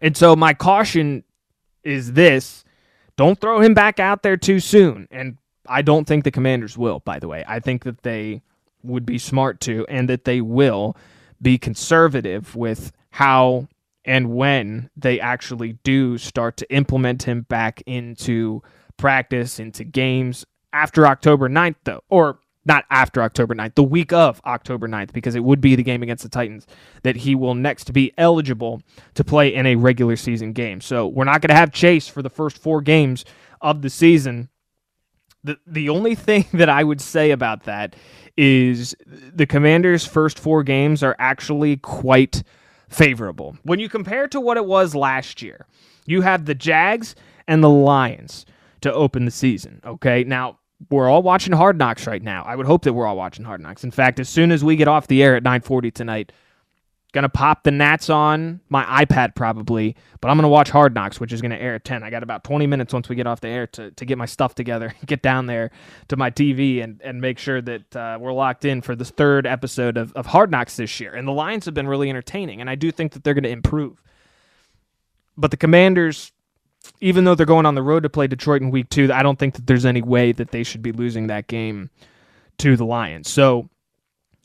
[0.03, 1.23] And so my caution
[1.85, 2.65] is this
[3.17, 5.07] don't throw him back out there too soon.
[5.13, 7.45] And I don't think the commanders will, by the way.
[7.47, 8.43] I think that they
[8.83, 10.97] would be smart to and that they will
[11.41, 13.69] be conservative with how
[14.11, 18.61] and when they actually do start to implement him back into
[18.97, 24.41] practice, into games after October 9th, though, or not after October 9th, the week of
[24.45, 26.67] October 9th, because it would be the game against the Titans
[27.05, 28.83] that he will next be eligible
[29.15, 30.81] to play in a regular season game.
[30.81, 33.25] So we're not going to have Chase for the first four games
[33.61, 34.49] of the season.
[35.45, 37.95] The, the only thing that I would say about that
[38.37, 42.43] is the Commanders' first four games are actually quite
[42.91, 43.57] favorable.
[43.63, 45.67] When you compare to what it was last year,
[46.07, 47.15] you have the Jags
[47.49, 48.45] and the Lions
[48.83, 49.81] to open the season.
[49.85, 50.25] Okay.
[50.25, 50.59] Now,
[50.91, 52.43] we're all watching Hard Knocks right now.
[52.43, 53.85] I would hope that we're all watching Hard Knocks.
[53.85, 56.33] In fact, as soon as we get off the air at 9:40 tonight,
[57.13, 61.33] gonna pop the Nats on my iPad probably, but I'm gonna watch Hard Knocks, which
[61.33, 62.03] is gonna air at 10.
[62.03, 64.27] I got about 20 minutes once we get off the air to, to get my
[64.27, 65.71] stuff together, get down there
[66.09, 69.47] to my TV, and and make sure that uh, we're locked in for this third
[69.47, 71.15] episode of, of Hard Knocks this year.
[71.15, 74.03] And the Lions have been really entertaining, and I do think that they're gonna improve.
[75.37, 76.33] But the Commanders
[77.01, 79.39] even though they're going on the road to play Detroit in week two, I don't
[79.39, 81.91] think that there's any way that they should be losing that game
[82.59, 83.29] to the Lions.
[83.29, 83.69] So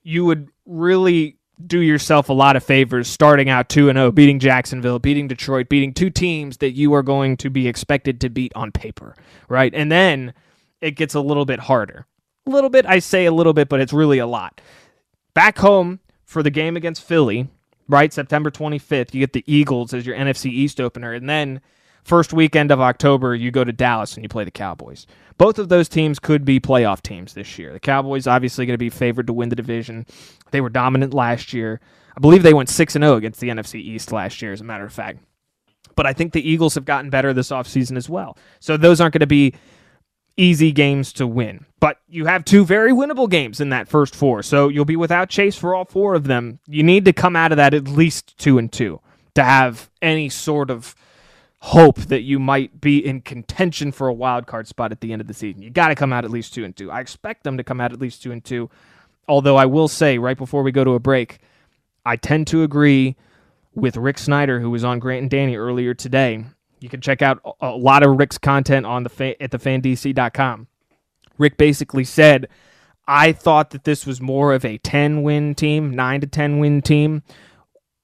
[0.03, 4.39] you would really do yourself a lot of favors starting out 2 and 0, beating
[4.39, 8.51] Jacksonville, beating Detroit, beating two teams that you are going to be expected to beat
[8.55, 9.15] on paper,
[9.47, 9.73] right?
[9.73, 10.33] And then
[10.81, 12.05] it gets a little bit harder.
[12.45, 14.61] A little bit, I say a little bit, but it's really a lot.
[15.33, 17.49] Back home for the game against Philly,
[17.87, 18.13] right?
[18.13, 21.13] September 25th, you get the Eagles as your NFC East opener.
[21.13, 21.61] And then
[22.05, 25.05] first weekend of October, you go to Dallas and you play the Cowboys.
[25.37, 27.73] Both of those teams could be playoff teams this year.
[27.73, 30.05] The Cowboys obviously going to be favored to win the division.
[30.51, 31.81] They were dominant last year.
[32.15, 34.63] I believe they went 6 and 0 against the NFC East last year as a
[34.63, 35.19] matter of fact.
[35.95, 38.37] But I think the Eagles have gotten better this offseason as well.
[38.59, 39.53] So those aren't going to be
[40.37, 41.65] easy games to win.
[41.79, 44.43] But you have two very winnable games in that first four.
[44.43, 46.59] So you'll be without Chase for all four of them.
[46.67, 48.99] You need to come out of that at least 2 and 2
[49.35, 50.95] to have any sort of
[51.65, 55.19] hope that you might be in contention for a wild card spot at the end
[55.19, 55.63] of the season.
[55.63, 56.91] You got to come out at least 2 and 2.
[56.91, 58.69] I expect them to come out at least 2 and 2.
[59.27, 61.39] Although I will say right before we go to a break,
[62.05, 63.15] I tend to agree
[63.73, 66.45] with Rick Snyder, who was on Grant and Danny earlier today.
[66.81, 70.67] You can check out a lot of Rick's content on the fa- at thefandc.com.
[71.39, 72.47] Rick basically said,
[73.07, 76.83] "I thought that this was more of a 10 win team, 9 to 10 win
[76.83, 77.23] team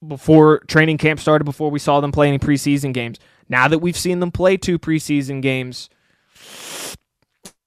[0.05, 3.19] before training camp started before we saw them play any preseason games.
[3.51, 5.89] Now that we've seen them play two preseason games,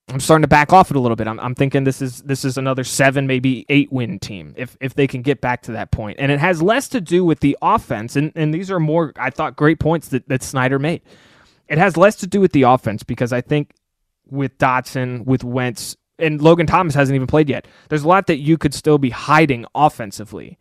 [0.09, 1.29] I'm starting to back off it a little bit.
[1.29, 4.95] I'm, I'm thinking this is this is another seven, maybe eight win team if if
[4.95, 6.19] they can get back to that point.
[6.19, 9.29] And it has less to do with the offense, and, and these are more I
[9.29, 11.03] thought great points that, that Snyder made.
[11.69, 13.75] It has less to do with the offense because I think
[14.31, 17.69] with Dotson, with Wentz, and Logan Thomas hasn't even played yet.
[17.91, 20.59] There's a lot that you could still be hiding offensively.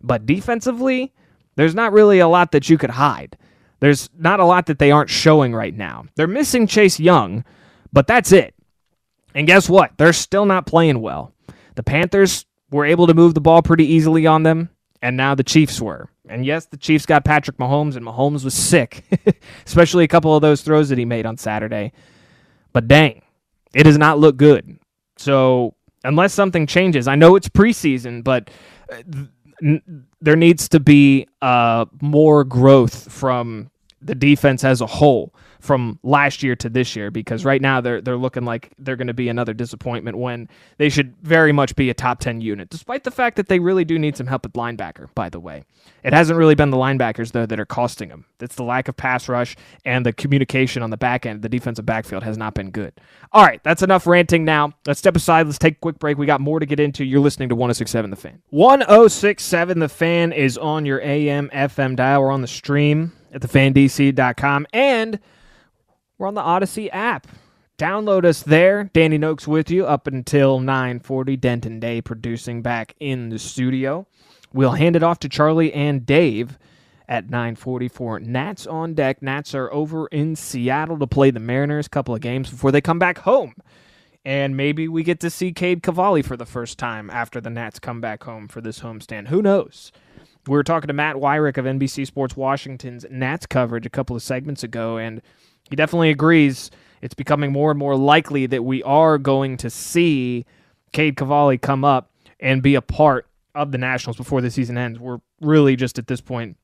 [0.00, 1.12] But defensively,
[1.54, 3.38] there's not really a lot that you could hide.
[3.84, 6.06] There's not a lot that they aren't showing right now.
[6.14, 7.44] They're missing Chase Young,
[7.92, 8.54] but that's it.
[9.34, 9.92] And guess what?
[9.98, 11.34] They're still not playing well.
[11.74, 14.70] The Panthers were able to move the ball pretty easily on them,
[15.02, 16.08] and now the Chiefs were.
[16.30, 19.04] And yes, the Chiefs got Patrick Mahomes, and Mahomes was sick,
[19.66, 21.92] especially a couple of those throws that he made on Saturday.
[22.72, 23.20] But dang,
[23.74, 24.78] it does not look good.
[25.18, 28.48] So, unless something changes, I know it's preseason, but
[28.90, 29.02] uh,
[29.62, 33.70] n- there needs to be uh, more growth from
[34.04, 38.00] the defense as a whole from last year to this year because right now they're
[38.00, 41.88] they're looking like they're going to be another disappointment when they should very much be
[41.88, 44.52] a top 10 unit despite the fact that they really do need some help at
[44.52, 45.64] linebacker by the way.
[46.02, 48.26] It hasn't really been the linebackers though that are costing them.
[48.40, 51.40] It's the lack of pass rush and the communication on the back end.
[51.40, 52.92] The defensive backfield has not been good.
[53.32, 54.72] All right that's enough ranting now.
[54.86, 55.46] Let's step aside.
[55.46, 56.18] Let's take a quick break.
[56.18, 57.04] We got more to get into.
[57.04, 58.42] You're listening to 1067 the fan.
[58.50, 62.20] 1067 the fan is on your am fm dial.
[62.20, 65.18] We're on the stream at thefandc.com and
[66.16, 67.26] we're on the Audacy app.
[67.76, 68.84] Download us there.
[68.92, 71.36] Danny Noakes with you up until 9:40.
[71.36, 74.06] Denton Day producing back in the studio.
[74.52, 76.56] We'll hand it off to Charlie and Dave
[77.08, 78.20] at 9:44.
[78.20, 79.20] Nats on deck.
[79.20, 81.86] Nats are over in Seattle to play the Mariners.
[81.86, 83.54] A couple of games before they come back home,
[84.24, 87.80] and maybe we get to see Cade Cavalli for the first time after the Nats
[87.80, 89.28] come back home for this homestand.
[89.28, 89.90] Who knows?
[90.46, 94.22] We were talking to Matt Weyrich of NBC Sports Washington's Nats coverage a couple of
[94.22, 95.22] segments ago, and
[95.70, 100.44] he definitely agrees it's becoming more and more likely that we are going to see
[100.92, 104.98] Cade Cavalli come up and be a part of the Nationals before the season ends.
[104.98, 106.56] We're really just at this point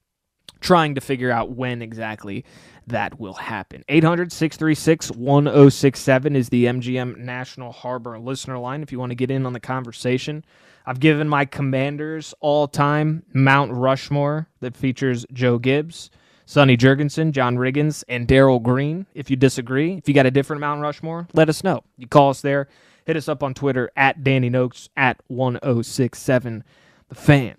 [0.61, 2.45] trying to figure out when exactly
[2.87, 3.85] that will happen.
[3.89, 9.31] 800 636 1067 is the MGM National Harbor listener line if you want to get
[9.31, 10.45] in on the conversation.
[10.87, 16.11] I've given my commanders all time Mount Rushmore that features Joe Gibbs.
[16.51, 19.07] Sonny Jurgensen, John Riggins, and Darrell Green.
[19.15, 21.85] If you disagree, if you got a different Mount Rushmore, let us know.
[21.97, 22.67] You call us there.
[23.07, 26.65] Hit us up on Twitter at Danny Noakes at 1067
[27.09, 27.55] The Fan.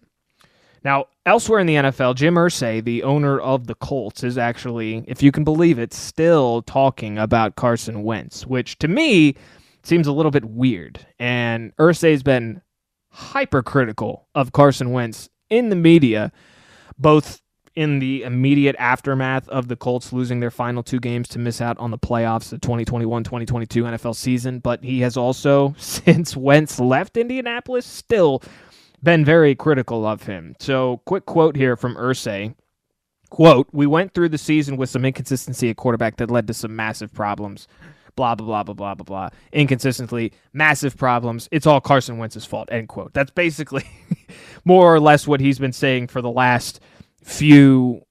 [0.83, 5.23] Now, elsewhere in the NFL, Jim Irsay, the owner of the Colts, is actually, if
[5.23, 9.35] you can believe it, still talking about Carson Wentz, which to me
[9.83, 11.05] seems a little bit weird.
[11.17, 12.61] And Irsay's been
[13.11, 16.31] hypercritical of Carson Wentz in the media,
[16.97, 17.41] both
[17.75, 21.77] in the immediate aftermath of the Colts losing their final two games to miss out
[21.77, 24.59] on the playoffs, the 2021 2022 NFL season.
[24.59, 28.41] But he has also, since Wentz left Indianapolis, still
[29.03, 30.55] been very critical of him.
[30.59, 32.55] So, quick quote here from Irsay.
[33.29, 36.75] Quote, we went through the season with some inconsistency at quarterback that led to some
[36.75, 37.65] massive problems.
[38.15, 39.29] Blah, blah, blah, blah, blah, blah, blah.
[39.51, 41.47] Inconsistently, massive problems.
[41.51, 43.13] It's all Carson Wentz's fault, end quote.
[43.13, 43.85] That's basically
[44.65, 46.79] more or less what he's been saying for the last
[47.23, 48.01] few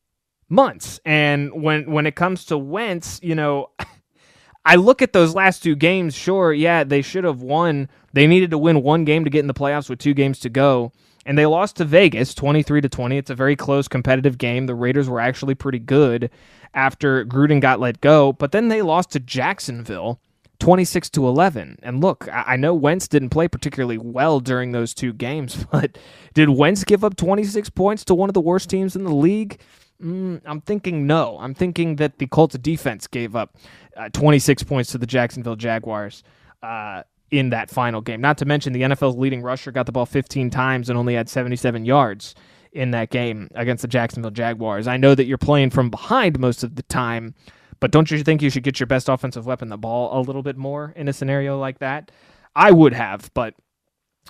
[0.48, 1.00] months.
[1.04, 3.70] And when when it comes to Wentz, you know,
[4.64, 6.14] I look at those last two games.
[6.14, 7.88] Sure, yeah, they should have won.
[8.12, 10.50] They needed to win one game to get in the playoffs with two games to
[10.50, 10.92] go,
[11.24, 13.16] and they lost to Vegas, twenty three to twenty.
[13.16, 14.66] It's a very close, competitive game.
[14.66, 16.30] The Raiders were actually pretty good
[16.74, 20.20] after Gruden got let go, but then they lost to Jacksonville.
[20.60, 21.78] 26 to 11.
[21.82, 25.96] And look, I know Wentz didn't play particularly well during those two games, but
[26.34, 29.58] did Wentz give up 26 points to one of the worst teams in the league?
[30.02, 31.38] Mm, I'm thinking no.
[31.40, 33.56] I'm thinking that the Colts defense gave up
[33.96, 36.22] uh, 26 points to the Jacksonville Jaguars
[36.62, 38.20] uh, in that final game.
[38.20, 41.28] Not to mention the NFL's leading rusher got the ball 15 times and only had
[41.28, 42.34] 77 yards
[42.72, 44.86] in that game against the Jacksonville Jaguars.
[44.86, 47.34] I know that you're playing from behind most of the time,
[47.80, 50.42] but don't you think you should get your best offensive weapon the ball a little
[50.42, 52.10] bit more in a scenario like that?
[52.54, 53.54] I would have, but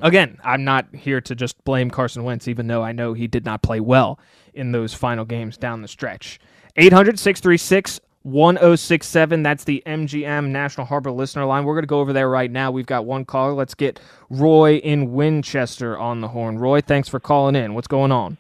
[0.00, 3.44] again, I'm not here to just blame Carson Wentz, even though I know he did
[3.44, 4.18] not play well
[4.55, 6.38] in those final games down the stretch.
[6.76, 9.42] 800 636 1067.
[9.42, 11.64] That's the MGM National Harbor listener line.
[11.64, 12.70] We're going to go over there right now.
[12.70, 13.52] We've got one caller.
[13.52, 16.59] Let's get Roy in Winchester on the horn.
[16.59, 17.74] Roy, thanks for calling in.
[17.74, 18.37] What's going on?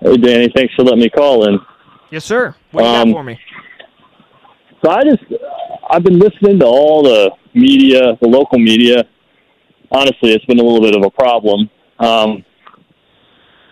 [0.00, 0.52] Hey, Danny.
[0.54, 1.58] Thanks for letting me call in.
[2.10, 2.54] Yes, sir.
[2.72, 3.38] What do you Um, got for me?
[4.84, 5.22] So I just,
[5.90, 9.04] I've been listening to all the media, the local media.
[9.90, 11.68] Honestly, it's been a little bit of a problem.
[11.98, 12.44] Um,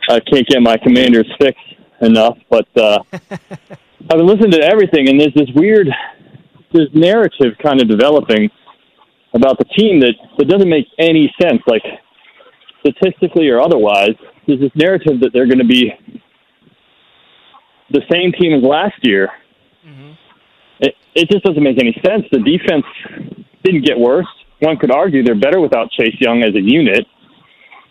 [0.08, 1.60] I can't get my commanders fixed
[2.00, 2.98] enough, but uh,
[4.08, 5.88] I've been listening to everything, and there's this weird,
[6.72, 8.48] this narrative kind of developing
[9.34, 11.82] about the team that, that doesn't make any sense, like
[12.80, 14.14] statistically or otherwise.
[14.46, 15.90] There's this narrative that they're going to be
[17.90, 19.28] the same team as last year.
[20.78, 22.22] It, it just doesn't make any sense.
[22.30, 22.86] The defense
[23.64, 24.28] didn't get worse.
[24.60, 27.06] One could argue they're better without Chase Young as a unit.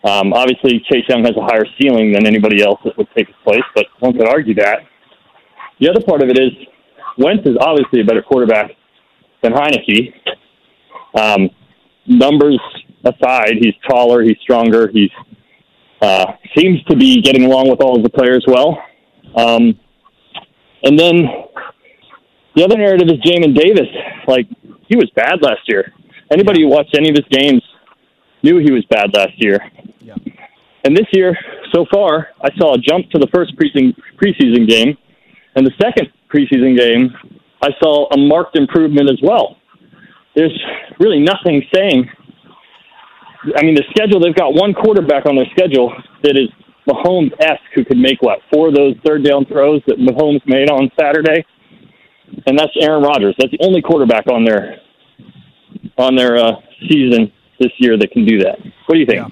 [0.06, 3.36] Um, obviously, Chase Young has a higher ceiling than anybody else that would take his
[3.43, 4.80] place, but one could argue that.
[5.86, 6.50] The other part of it is
[7.19, 8.71] Wentz is obviously a better quarterback
[9.43, 10.15] than Heinicke.
[11.13, 11.52] Um,
[12.08, 12.60] numbers
[13.04, 15.12] aside, he's taller, he's stronger, he
[16.02, 18.82] uh, seems to be getting along with all of the players well.
[19.36, 19.80] Um,
[20.82, 21.30] and then
[22.56, 23.88] the other narrative is Jamin Davis.
[24.28, 24.48] Like
[24.88, 25.93] he was bad last year.
[26.32, 27.62] Anybody who watched any of his games
[28.41, 29.60] knew he was bad last year.
[30.02, 30.15] Yeah.
[30.84, 31.38] And this year,
[31.71, 34.98] so far, I saw a jump to the first preseason preseason game,
[35.56, 37.13] and the second preseason game,
[37.62, 39.58] I saw a marked improvement as well.
[40.36, 40.58] There's
[41.00, 42.10] really nothing saying.
[43.56, 46.50] I mean, the schedule, they've got one quarterback on their schedule that is
[46.88, 50.70] Mahomes esque, who could make, what, four of those third down throws that Mahomes made
[50.70, 51.46] on Saturday?
[52.48, 53.36] And that's Aaron Rodgers.
[53.39, 54.82] That's the only quarterback on their
[55.98, 56.52] on their uh,
[56.89, 58.60] season this year that can do that.
[58.60, 59.20] What do you think?
[59.20, 59.28] Yeah,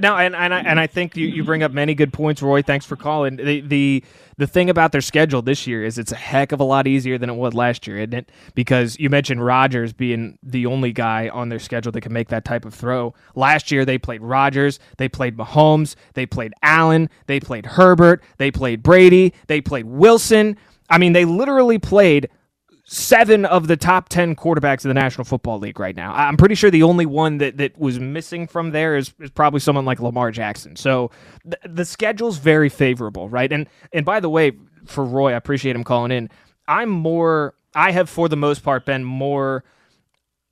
[0.00, 2.62] no, and and I, and I think you, you bring up many good points, Roy.
[2.62, 3.36] Thanks for calling.
[3.36, 4.04] The the
[4.36, 7.18] the thing about their schedule this year is it's a heck of a lot easier
[7.18, 8.32] than it was last year, isn't it?
[8.54, 12.44] Because you mentioned Rodgers being the only guy on their schedule that can make that
[12.44, 13.14] type of throw.
[13.34, 18.50] Last year they played Rodgers, they played Mahomes, they played Allen, they played Herbert, they
[18.50, 20.56] played Brady, they played Wilson.
[20.90, 22.28] I mean, they literally played
[22.84, 26.12] seven of the top 10 quarterbacks in the National Football League right now.
[26.14, 29.60] I'm pretty sure the only one that, that was missing from there is, is probably
[29.60, 30.76] someone like Lamar Jackson.
[30.76, 31.10] So
[31.44, 33.50] th- the schedule's very favorable, right?
[33.50, 34.52] And and by the way,
[34.84, 36.28] for Roy, I appreciate him calling in.
[36.68, 39.64] I'm more I have for the most part been more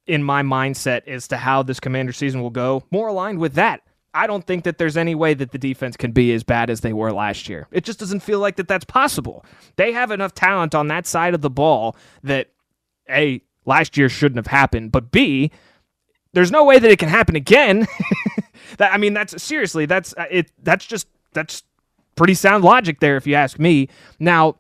[0.07, 3.83] in my mindset as to how this commander season will go, more aligned with that.
[4.14, 6.81] I don't think that there's any way that the defense can be as bad as
[6.81, 7.66] they were last year.
[7.70, 9.44] It just doesn't feel like that that's possible.
[9.77, 12.48] They have enough talent on that side of the ball that
[13.09, 15.51] A, last year shouldn't have happened, but B,
[16.35, 17.87] there's no way that it can happen again.
[18.79, 21.62] that I mean that's seriously, that's uh, it that's just that's
[22.16, 23.88] pretty sound logic there if you ask me.
[24.18, 24.57] Now,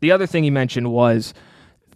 [0.00, 1.34] the other thing he mentioned was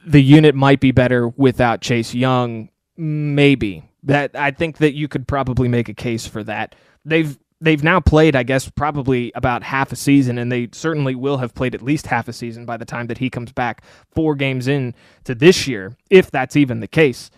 [0.06, 2.68] the unit might be better without Chase Young.
[2.96, 6.74] Maybe that I think that you could probably make a case for that.
[7.04, 11.38] They've they've now played, I guess, probably about half a season, and they certainly will
[11.38, 13.82] have played at least half a season by the time that he comes back.
[14.14, 17.30] Four games in to this year, if that's even the case.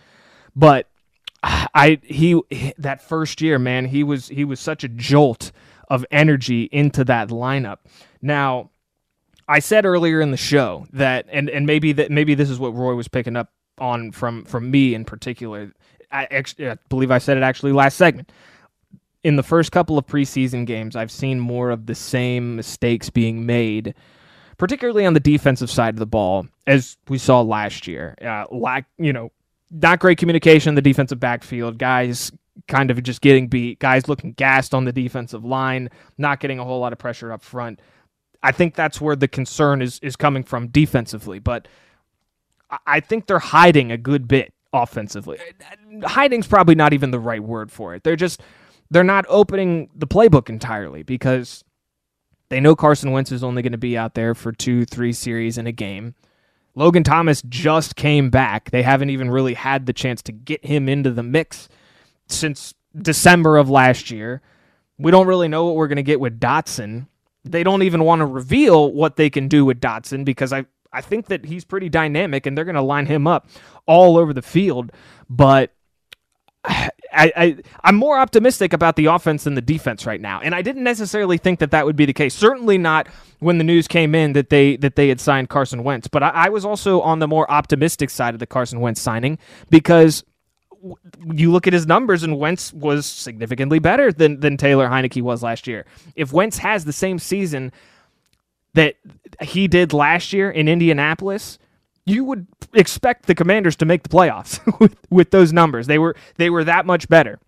[0.55, 0.87] But
[1.43, 2.41] I he
[2.77, 5.51] that first year, man, he was he was such a jolt
[5.89, 7.77] of energy into that lineup.
[8.21, 8.71] Now,
[9.47, 12.75] I said earlier in the show that, and and maybe that maybe this is what
[12.75, 15.73] Roy was picking up on from from me in particular.
[16.11, 18.31] I, I believe I said it actually last segment.
[19.23, 23.45] In the first couple of preseason games, I've seen more of the same mistakes being
[23.45, 23.93] made,
[24.57, 28.15] particularly on the defensive side of the ball, as we saw last year.
[28.21, 29.31] Uh, lack, you know,
[29.71, 31.77] not great communication in the defensive backfield.
[31.77, 32.31] Guys
[32.67, 33.79] kind of just getting beat.
[33.79, 37.41] Guys looking gassed on the defensive line, not getting a whole lot of pressure up
[37.41, 37.81] front.
[38.43, 41.67] I think that's where the concern is is coming from defensively, but
[42.85, 45.39] I think they're hiding a good bit offensively.
[46.03, 48.03] Hiding's probably not even the right word for it.
[48.03, 48.41] They're just
[48.89, 51.63] they're not opening the playbook entirely because
[52.49, 55.57] they know Carson Wentz is only going to be out there for two, three series
[55.57, 56.15] in a game.
[56.75, 58.71] Logan Thomas just came back.
[58.71, 61.67] They haven't even really had the chance to get him into the mix
[62.27, 64.41] since December of last year.
[64.97, 67.07] We don't really know what we're going to get with Dotson.
[67.43, 71.01] They don't even want to reveal what they can do with Dotson because I I
[71.01, 73.47] think that he's pretty dynamic and they're going to line him up
[73.85, 74.91] all over the field.
[75.29, 75.73] But
[76.65, 80.61] I, I I'm more optimistic about the offense than the defense right now, and I
[80.61, 82.35] didn't necessarily think that that would be the case.
[82.35, 83.07] Certainly not
[83.39, 86.07] when the news came in that they that they had signed Carson Wentz.
[86.07, 89.39] But I, I was also on the more optimistic side of the Carson Wentz signing
[89.69, 90.23] because
[91.25, 95.41] you look at his numbers and Wentz was significantly better than than Taylor Heinicke was
[95.41, 95.85] last year.
[96.15, 97.71] If Wentz has the same season
[98.77, 98.95] that
[99.41, 101.59] he did last year in Indianapolis,
[102.05, 105.87] you would expect the Commanders to make the playoffs with, with those numbers.
[105.87, 107.39] They were they were that much better.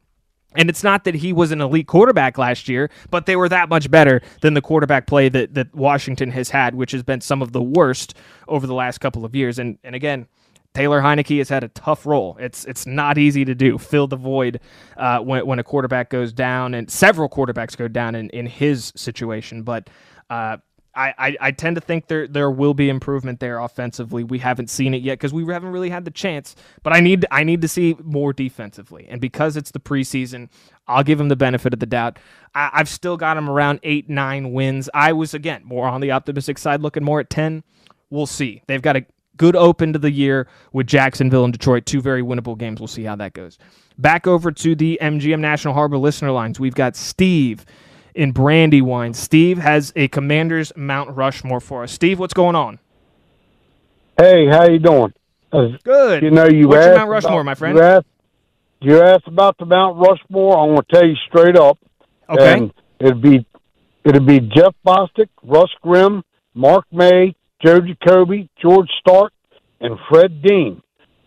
[0.55, 3.69] And it's not that he was an elite quarterback last year, but they were that
[3.69, 7.43] much better than the quarterback play that, that Washington has had, which has been some
[7.43, 8.15] of the worst
[8.47, 9.59] over the last couple of years.
[9.59, 10.27] And and again,
[10.73, 12.35] Taylor Heinicke has had a tough role.
[12.39, 13.77] It's it's not easy to do.
[13.77, 14.59] Fill the void
[14.97, 18.91] uh, when when a quarterback goes down, and several quarterbacks go down in, in his
[18.95, 19.63] situation.
[19.63, 19.89] But
[20.29, 20.57] uh,
[20.99, 24.25] I, I, I tend to think there there will be improvement there offensively.
[24.25, 26.57] We haven't seen it yet because we haven't really had the chance.
[26.83, 30.49] But I need I need to see more defensively, and because it's the preseason,
[30.87, 32.19] I'll give him the benefit of the doubt.
[32.53, 34.89] I, I've still got him around eight nine wins.
[34.93, 37.63] I was again more on the optimistic side, looking more at ten.
[38.09, 38.61] We'll see.
[38.67, 39.05] They've got a
[39.37, 42.81] good open to the year with Jacksonville and Detroit, two very winnable games.
[42.81, 43.57] We'll see how that goes.
[43.97, 46.59] Back over to the MGM National Harbor listener lines.
[46.59, 47.65] We've got Steve
[48.19, 49.13] in Brandywine.
[49.13, 51.93] Steve has a Commanders Mount Rushmore for us.
[51.93, 52.77] Steve, what's going on?
[54.17, 55.13] Hey, how you doing?
[55.53, 56.21] Uh, good.
[56.21, 57.77] You know, you what's asked your Mount Rushmore, about, my friend?
[57.77, 58.05] You asked,
[58.81, 60.59] you asked about the Mount Rushmore.
[60.59, 61.79] I'm going to tell you straight up.
[62.27, 62.53] Okay.
[62.57, 63.45] And it'd be
[64.03, 66.21] it'd be Jeff Bostic, Russ Grimm,
[66.53, 69.29] Mark May, Joe Jacoby, George Starke,
[69.79, 70.83] and Fred Dean.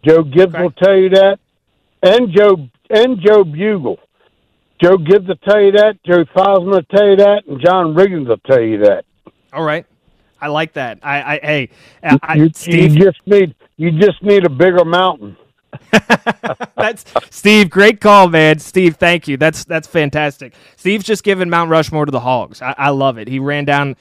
[0.06, 0.62] Joe Gibbs Okay.
[0.62, 1.38] will tell you that,
[2.02, 3.96] and Joe and Joe Bugel.
[4.82, 6.02] Joe Gibbs will tell you that.
[6.04, 9.04] Joe Fosman will tell you that, and John Riggins will tell you that.
[9.52, 9.86] All right.
[10.40, 10.98] I like that.
[11.02, 11.68] I, I hey,
[12.02, 12.94] I, you, Steve.
[12.94, 15.36] you just need you just need a bigger mountain.
[16.76, 17.70] that's Steve.
[17.70, 18.58] Great call, man.
[18.58, 19.36] Steve, thank you.
[19.36, 20.52] That's that's fantastic.
[20.76, 22.60] Steve's just given Mount Rushmore to the Hogs.
[22.60, 23.28] I, I love it.
[23.28, 23.96] He ran down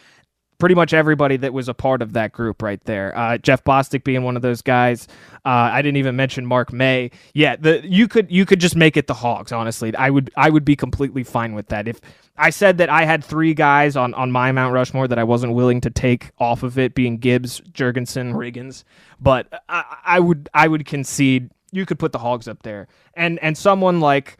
[0.61, 3.17] pretty much everybody that was a part of that group right there.
[3.17, 5.07] Uh, Jeff Bostic being one of those guys.
[5.43, 7.09] Uh, I didn't even mention Mark May.
[7.33, 9.51] Yeah, the you could you could just make it the Hogs.
[9.51, 11.87] Honestly, I would I would be completely fine with that.
[11.87, 11.99] If
[12.37, 15.55] I said that I had three guys on on my Mount Rushmore that I wasn't
[15.55, 18.83] willing to take off of it, being Gibbs, Jurgensen, Riggins,
[19.19, 23.39] but I, I would I would concede you could put the Hogs up there, and
[23.39, 24.37] and someone like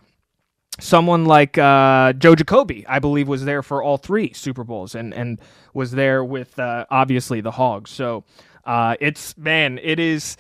[0.80, 5.14] someone like uh, Joe Jacoby, I believe, was there for all three Super Bowls and
[5.14, 5.40] and
[5.74, 7.92] was there with uh, obviously the Hogs.
[7.92, 8.24] So
[8.66, 10.38] uh, it's man, it is.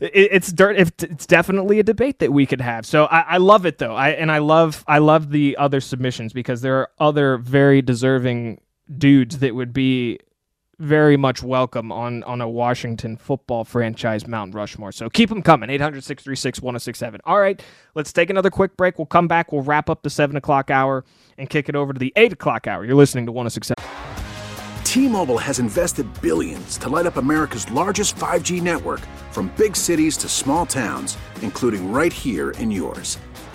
[0.00, 0.76] it- It's dirt.
[0.78, 2.86] It's definitely a debate that we could have.
[2.86, 3.94] So I, I love it though.
[3.96, 8.60] I and I love I love the other submissions because there are other very deserving
[8.96, 10.20] dudes that would be
[10.78, 14.92] very much welcome on on a Washington football franchise Mount Rushmore.
[14.92, 15.70] So keep them coming.
[15.70, 17.20] 800 636 1067.
[17.24, 17.60] All right,
[17.94, 18.98] let's take another quick break.
[18.98, 19.52] We'll come back.
[19.52, 21.04] We'll wrap up the 7 o'clock hour
[21.36, 22.84] and kick it over to the 8 o'clock hour.
[22.84, 23.84] You're listening to 1067.
[24.84, 29.00] T-Mobile has invested billions to light up America's largest 5G network
[29.32, 33.18] from big cities to small towns, including right here in yours.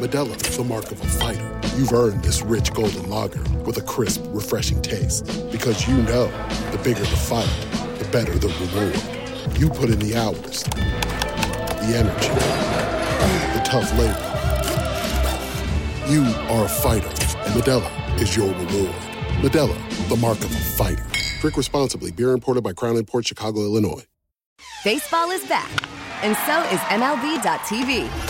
[0.00, 1.60] Modelo is the mark of a fighter.
[1.76, 5.26] You've earned this rich golden lager with a crisp, refreshing taste.
[5.52, 6.24] Because you know
[6.72, 7.50] the bigger the fight,
[7.98, 9.58] the better the reward.
[9.60, 12.28] You put in the hours, the energy,
[13.52, 14.16] the tough labor.
[16.10, 17.08] You are a fighter,
[17.44, 18.96] and Modelo is your reward.
[19.42, 21.04] Modelo, the mark of a fighter.
[21.42, 22.10] Drink responsibly.
[22.10, 24.06] Beer imported by Crown Port Chicago, Illinois.
[24.82, 25.70] Baseball is back,
[26.24, 28.29] and so is MLB.tv.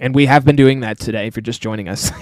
[0.00, 2.12] And we have been doing that today if you're just joining us.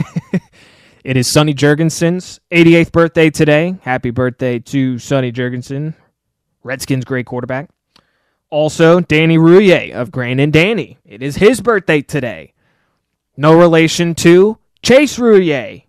[1.04, 3.76] it is Sonny Jurgensen's 88th birthday today.
[3.82, 5.94] Happy birthday to Sonny Jurgensen,
[6.62, 7.68] Redskins great quarterback.
[8.48, 10.98] Also, Danny Rouhier of Grant and Danny.
[11.04, 12.54] It is his birthday today.
[13.36, 15.82] No relation to Chase Roullier,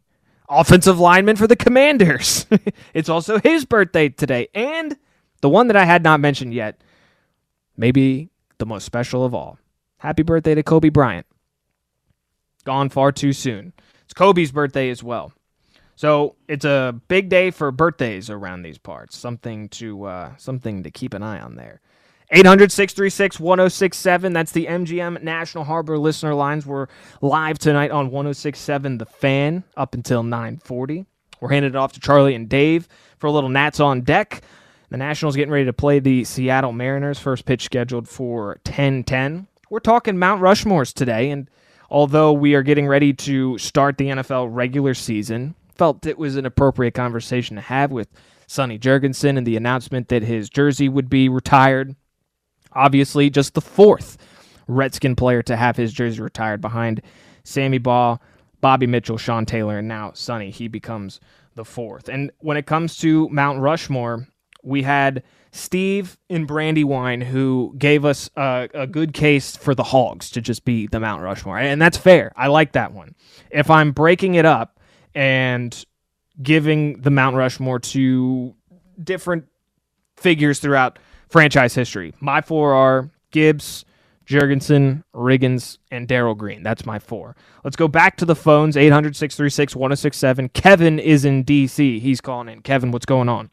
[0.50, 2.46] offensive lineman for the Commanders.
[2.94, 4.50] it's also his birthday today.
[4.54, 4.98] And
[5.42, 6.82] the one that I had not mentioned yet,
[7.78, 9.58] maybe the most special of all.
[10.00, 11.26] Happy birthday to Kobe Bryant.
[12.68, 13.72] Gone far too soon.
[14.03, 15.32] It's Kobe's birthday as well.
[15.95, 19.18] So it's a big day for birthdays around these parts.
[19.18, 21.80] Something to uh, something to keep an eye on there.
[22.30, 24.34] 800 636 1067.
[24.34, 26.65] That's the MGM National Harbor listener lines.
[26.65, 26.88] We're
[27.22, 31.05] live tonight on 1067 The Fan up until 940.
[31.39, 34.41] We're handing it off to Charlie and Dave for a little Nats on deck.
[34.89, 37.18] The Nationals getting ready to play the Seattle Mariners.
[37.18, 39.47] First pitch scheduled for 1010.
[39.70, 41.49] We're talking Mount Rushmores today, and
[41.90, 46.46] although we are getting ready to start the NFL regular season, felt it was an
[46.46, 48.10] appropriate conversation to have with
[48.48, 51.96] Sonny Jurgensen and the announcement that his jersey would be retired.
[52.74, 54.18] Obviously, just the fourth
[54.68, 57.02] Redskin player to have his jersey retired behind
[57.44, 58.18] Sammy Baugh,
[58.62, 60.50] Bobby Mitchell, Sean Taylor, and now Sonny.
[60.50, 61.20] He becomes
[61.56, 62.10] the fourth.
[62.10, 64.28] And when it comes to Mount Rushmore,
[64.64, 65.24] we had
[65.58, 70.64] Steve in Brandywine who gave us a, a, good case for the Hogs to just
[70.66, 71.58] be the Mount Rushmore.
[71.58, 72.32] And that's fair.
[72.36, 73.16] I like that one.
[73.49, 74.80] If I'm breaking it up
[75.16, 75.86] and
[76.41, 78.55] giving the Mount Rushmore to
[79.03, 79.45] different
[80.16, 80.99] figures throughout
[81.30, 83.84] franchise history, my four are Gibbs,
[84.28, 86.62] Jurgensen, Riggins, and Darrell Green.
[86.62, 87.36] That's my four.
[87.64, 90.49] Let's go back to the phones 800 636 1067.
[90.49, 91.99] Kevin is in D.C.
[91.99, 92.62] He's calling in.
[92.62, 93.49] Kevin, what's going on?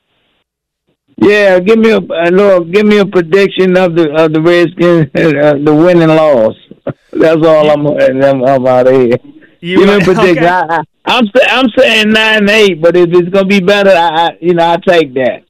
[1.17, 5.55] Yeah, give me a Lord, give me a prediction of the of the Redskins, uh,
[5.63, 6.55] the winning loss.
[7.13, 9.17] That's all I'm I'm, I'm out of here.
[9.61, 10.45] You, give me a prediction.
[10.45, 10.47] Okay.
[10.47, 14.55] I, am I'm, I'm saying nine eight, but if it's gonna be better, I you
[14.55, 15.45] know I take that.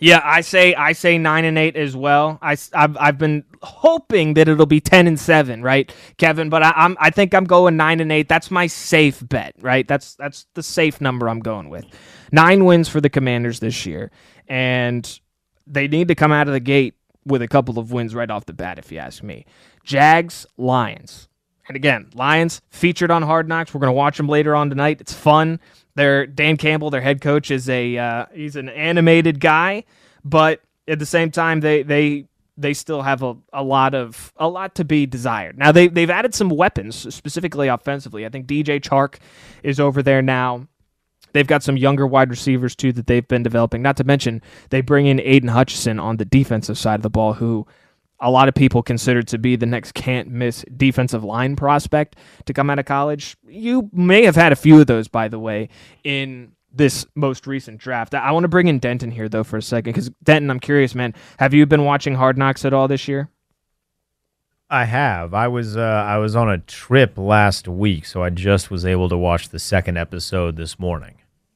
[0.00, 2.38] Yeah, I say I say nine and eight as well.
[2.40, 6.48] I I've, I've been hoping that it'll be ten and seven, right, Kevin?
[6.48, 8.28] But I, I'm I think I'm going nine and eight.
[8.28, 9.86] That's my safe bet, right?
[9.86, 11.84] That's that's the safe number I'm going with.
[12.32, 14.10] Nine wins for the Commanders this year,
[14.48, 15.20] and
[15.66, 18.46] they need to come out of the gate with a couple of wins right off
[18.46, 19.44] the bat, if you ask me.
[19.84, 21.28] Jags, Lions.
[21.68, 23.74] And again, Lions featured on Hard Knocks.
[23.74, 25.00] We're going to watch them later on tonight.
[25.00, 25.60] It's fun.
[25.94, 29.84] Their Dan Campbell, their head coach, is a uh, he's an animated guy,
[30.24, 32.26] but at the same time, they they
[32.56, 35.58] they still have a, a lot of a lot to be desired.
[35.58, 38.24] Now they they've added some weapons specifically offensively.
[38.24, 39.16] I think DJ Chark
[39.62, 40.66] is over there now.
[41.32, 43.82] They've got some younger wide receivers too that they've been developing.
[43.82, 47.34] Not to mention they bring in Aiden Hutchinson on the defensive side of the ball,
[47.34, 47.66] who
[48.20, 52.16] a lot of people consider to be the next can't miss defensive line prospect
[52.46, 53.36] to come out of college.
[53.46, 55.68] You may have had a few of those, by the way,
[56.04, 58.14] in this most recent draft.
[58.14, 60.94] I want to bring in Denton here though for a second because Denton, I'm curious,
[60.94, 61.14] man.
[61.38, 63.30] Have you been watching Hard Knocks at all this year?
[64.70, 65.32] I have.
[65.32, 69.08] I was uh, I was on a trip last week, so I just was able
[69.08, 71.14] to watch the second episode this morning.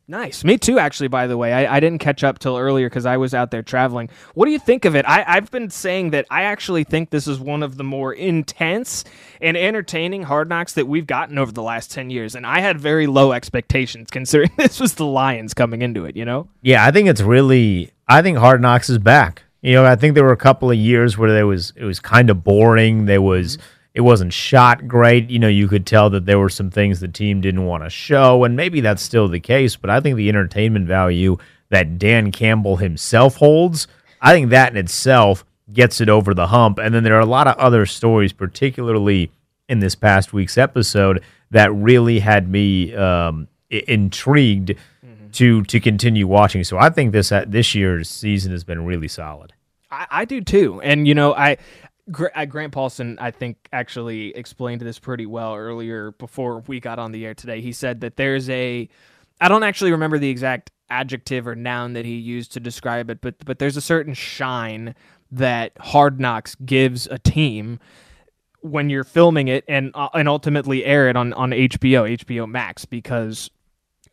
[0.09, 0.45] Nice.
[0.45, 1.53] Me too, actually, by the way.
[1.53, 4.11] I, I didn't catch up till earlier because I was out there traveling.
[4.35, 5.05] What do you think of it?
[5.07, 9.05] I, I've been saying that I actually think this is one of the more intense
[9.41, 12.35] and entertaining hard knocks that we've gotten over the last 10 years.
[12.35, 16.25] And I had very low expectations considering this was the Lions coming into it, you
[16.25, 16.49] know?
[16.63, 19.45] Yeah, I think it's really, I think Hard Knocks is back.
[19.63, 22.01] You know, I think there were a couple of years where there was it was
[22.01, 23.07] kind of boring.
[23.07, 23.59] There was
[23.95, 25.31] it wasn't shot great.
[25.31, 27.91] You know, you could tell that there were some things the team didn't want to
[27.91, 29.77] show, and maybe that's still the case.
[29.77, 31.39] But I think the entertainment value
[31.69, 33.87] that Dan Campbell himself holds,
[34.21, 36.79] I think that in itself gets it over the hump.
[36.79, 39.31] And then there are a lot of other stories, particularly
[39.69, 44.81] in this past week's episode, that really had me um, intrigued mm-hmm.
[45.33, 46.65] To to continue watching.
[46.65, 49.53] So I think this uh, this year's season has been really solid.
[49.91, 51.59] I, I do too, and you know I
[52.35, 57.13] uh, Grant Paulson, I think, actually explained this pretty well earlier before we got on
[57.13, 57.61] the air today.
[57.61, 58.89] He said that there's a,
[59.41, 63.21] I don't actually remember the exact adjective or noun that he used to describe it,
[63.21, 64.95] but but there's a certain shine
[65.31, 67.79] that Hard Knocks gives a team
[68.61, 72.85] when you're filming it and uh, and ultimately air it on on HBO, HBO Max,
[72.85, 73.51] because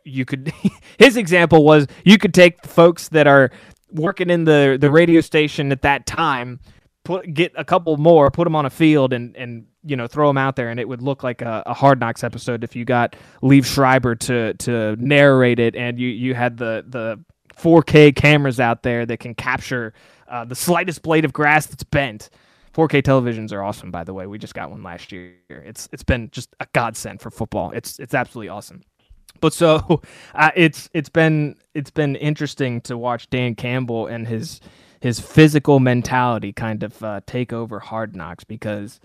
[0.04, 0.54] you could.
[0.98, 3.52] his example was you could take folks that are
[3.92, 6.60] working in the the radio station at that time
[7.10, 10.28] put get a couple more, put them on a field, and and you know throw
[10.28, 12.86] them out there, and it would look like a, a Hard Knocks episode if you
[12.86, 17.20] got Liev Schreiber to to narrate it, and you you had the the
[17.58, 19.94] 4K cameras out there that can capture
[20.30, 22.30] uh, the slightest blade of grass that's bent.
[22.74, 24.28] 4K televisions are awesome, by the way.
[24.28, 25.34] We just got one last year.
[25.50, 27.72] It's it's been just a godsend for football.
[27.72, 28.84] It's it's absolutely awesome.
[29.40, 30.02] But so
[30.36, 34.62] uh, it's it's been it's been interesting to watch Dan Campbell and his
[35.02, 39.00] his physical mentality kind of uh, take over Hard Knocks because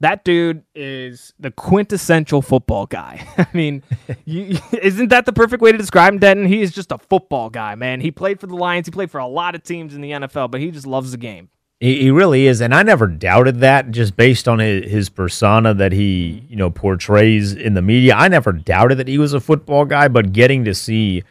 [0.00, 3.26] that dude is the quintessential football guy.
[3.38, 3.82] I mean,
[4.24, 6.46] you, isn't that the perfect way to describe him, Denton?
[6.46, 8.00] He is just a football guy, man.
[8.00, 8.86] He played for the Lions.
[8.86, 11.18] He played for a lot of teams in the NFL, but he just loves the
[11.18, 11.48] game.
[11.78, 13.90] He, really is, and I never doubted that.
[13.90, 18.28] Just based on his, his persona that he, you know, portrays in the media, I
[18.28, 20.08] never doubted that he was a football guy.
[20.08, 21.22] But getting to see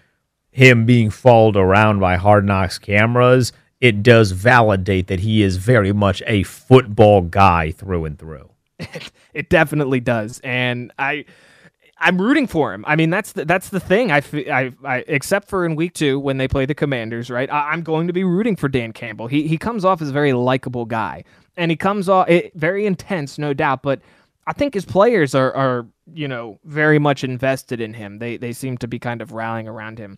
[0.52, 5.92] him being followed around by Hard Knocks cameras, it does validate that he is very
[5.92, 8.50] much a football guy through and through.
[9.34, 11.26] it definitely does, and I.
[11.98, 12.84] I'm rooting for him.
[12.88, 14.12] I mean, that's the, that's the thing.
[14.12, 14.22] I,
[14.52, 17.50] I, I, except for in week two when they play the Commanders, right?
[17.50, 19.28] I, am going to be rooting for Dan Campbell.
[19.28, 21.24] He he comes off as a very likable guy,
[21.56, 23.82] and he comes off it, very intense, no doubt.
[23.82, 24.02] But
[24.46, 28.20] I think his players are are you know very much invested in him.
[28.20, 30.18] They they seem to be kind of rallying around him.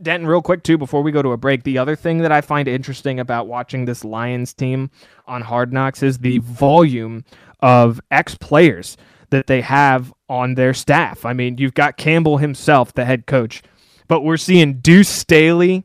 [0.00, 2.40] Denton, real quick too, before we go to a break, the other thing that I
[2.40, 4.90] find interesting about watching this Lions team
[5.26, 7.24] on Hard Knocks is the volume
[7.60, 8.96] of ex players
[9.30, 11.24] that they have on their staff.
[11.24, 13.62] I mean, you've got Campbell himself, the head coach,
[14.06, 15.84] but we're seeing Deuce Staley,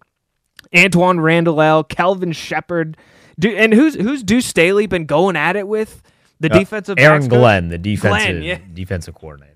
[0.74, 2.98] Antwaan Randle, Kelvin Sheppard,
[3.44, 6.02] and who's who's Deuce Staley been going at it with?
[6.40, 8.60] The uh, defensive Aaron Glenn, the defensive Glenn, yeah.
[8.74, 9.54] defensive coordinator.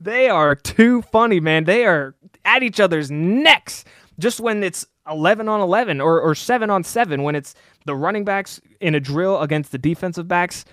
[0.00, 1.64] They are too funny, man.
[1.64, 2.14] They are
[2.44, 3.84] at each other's necks
[4.18, 7.54] just when it's 11 on 11 or, or 7 on 7 when it's
[7.84, 10.64] the running backs in a drill against the defensive backs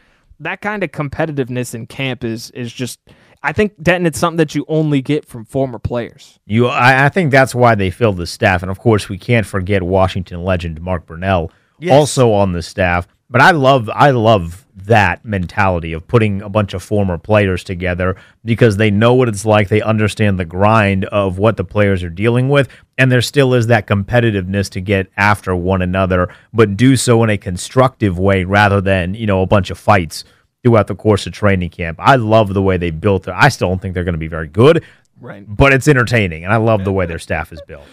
[0.44, 3.00] that kind of competitiveness in camp is is just
[3.42, 6.40] I think Denton it's something that you only get from former players.
[6.46, 8.62] You I, I think that's why they filled the staff.
[8.62, 11.94] And of course we can't forget Washington legend Mark Brunell yes.
[11.94, 13.08] also on the staff.
[13.30, 18.16] But I love I love that mentality of putting a bunch of former players together
[18.44, 19.70] because they know what it's like.
[19.70, 22.68] They understand the grind of what the players are dealing with,
[22.98, 27.30] and there still is that competitiveness to get after one another, but do so in
[27.30, 30.26] a constructive way rather than you know a bunch of fights
[30.64, 32.00] throughout the course of training camp.
[32.02, 33.34] I love the way they built it.
[33.36, 34.84] I still don't think they're going to be very good,
[35.20, 35.44] right?
[35.48, 37.86] But it's entertaining, and I love the way their staff is built.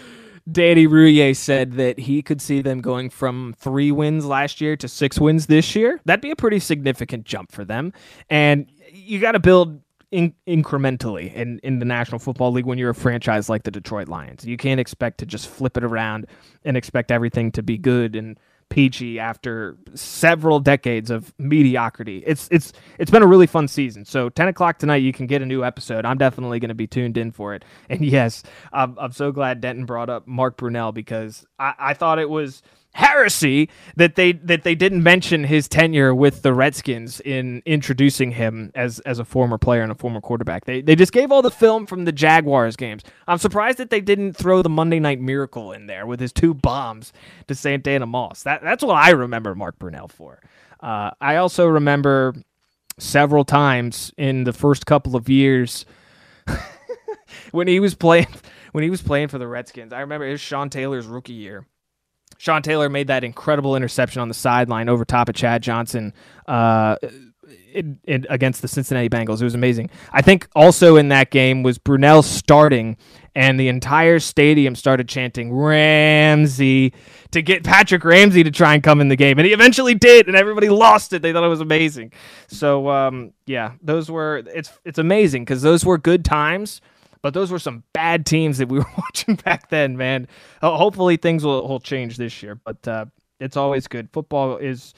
[0.51, 4.89] Danny Rouhier said that he could see them going from three wins last year to
[4.89, 6.01] six wins this year.
[6.05, 7.93] That'd be a pretty significant jump for them.
[8.29, 9.81] And you got to build
[10.11, 14.09] in- incrementally in, in the National Football League when you're a franchise like the Detroit
[14.09, 14.45] Lions.
[14.45, 16.27] You can't expect to just flip it around
[16.65, 18.39] and expect everything to be good and
[18.71, 22.23] peachy after several decades of mediocrity.
[22.27, 24.05] It's it's it's been a really fun season.
[24.07, 26.07] So ten o'clock tonight, you can get a new episode.
[26.07, 27.65] I'm definitely going to be tuned in for it.
[27.91, 32.21] And yes, I'm, I'm so glad Denton brought up Mark Brunell because I, I thought
[32.21, 32.63] it was
[32.93, 38.73] heresy that they that they didn't mention his tenure with the Redskins in introducing him
[38.75, 40.65] as as a former player and a former quarterback.
[40.65, 43.03] They they just gave all the film from the Jaguars games.
[43.29, 46.55] I'm surprised that they didn't throw the Monday Night Miracle in there with his two
[46.55, 47.13] bombs
[47.47, 48.43] to Santana Moss.
[48.43, 50.41] That that's what I remember Mark Brunell for.
[50.81, 52.35] Uh, I also remember
[52.99, 55.87] several times in the first couple of years
[57.53, 58.29] when he was playing
[58.73, 59.93] when he was playing for the Redskins.
[59.93, 61.67] I remember it was Sean Taylor's rookie year
[62.39, 66.15] Sean Taylor made that incredible interception on the sideline over top of Chad Johnson
[66.49, 66.97] uh,
[68.29, 69.41] against the Cincinnati Bengals.
[69.41, 69.91] It was amazing.
[70.13, 72.97] I think also in that game was Brunell starting,
[73.35, 76.95] and the entire stadium started chanting Ramsey
[77.31, 80.27] to get Patrick Ramsey to try and come in the game, and he eventually did,
[80.27, 81.23] and everybody lost it.
[81.23, 82.13] They thought it was amazing.
[82.49, 86.81] So um, yeah, those were it's it's amazing because those were good times
[87.23, 90.29] but those were some bad teams that we were watching back then, man.
[90.63, 93.07] Uh, hopefully things will, will change this year, but uh,
[93.39, 94.09] it's always good.
[94.13, 94.95] Football is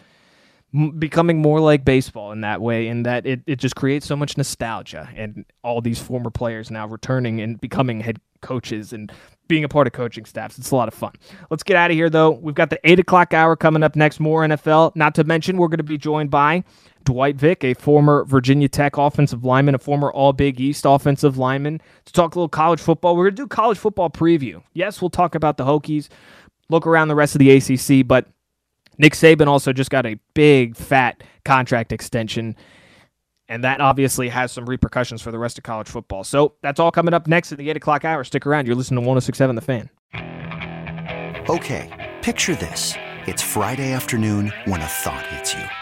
[0.75, 4.17] m- becoming more like baseball in that way, in that it, it just creates so
[4.17, 9.13] much nostalgia and all these former players now returning and becoming head coaches and
[9.49, 10.59] being a part of coaching staffs.
[10.59, 11.13] It's a lot of fun.
[11.51, 12.31] Let's get out of here, though.
[12.31, 14.97] We've got the 8 o'clock hour coming up next, more NFL.
[14.97, 16.65] Not to mention, we're going to be joined by
[17.05, 21.81] Dwight Vick, a former Virginia Tech offensive lineman, a former All Big East offensive lineman,
[22.05, 23.17] to talk a little college football.
[23.17, 24.63] We're going to do college football preview.
[24.73, 26.09] Yes, we'll talk about the Hokies,
[26.69, 28.27] look around the rest of the ACC, but
[28.99, 32.57] Nick Saban also just got a big, fat contract extension.
[33.49, 36.25] And that obviously has some repercussions for the rest of college football.
[36.25, 38.25] So that's all coming up next at the 8 o'clock hour.
[38.25, 38.67] Stick around.
[38.67, 39.91] You're listening to 1067 The Fan.
[41.49, 42.95] Okay, picture this.
[43.27, 45.82] It's Friday afternoon when a thought hits you.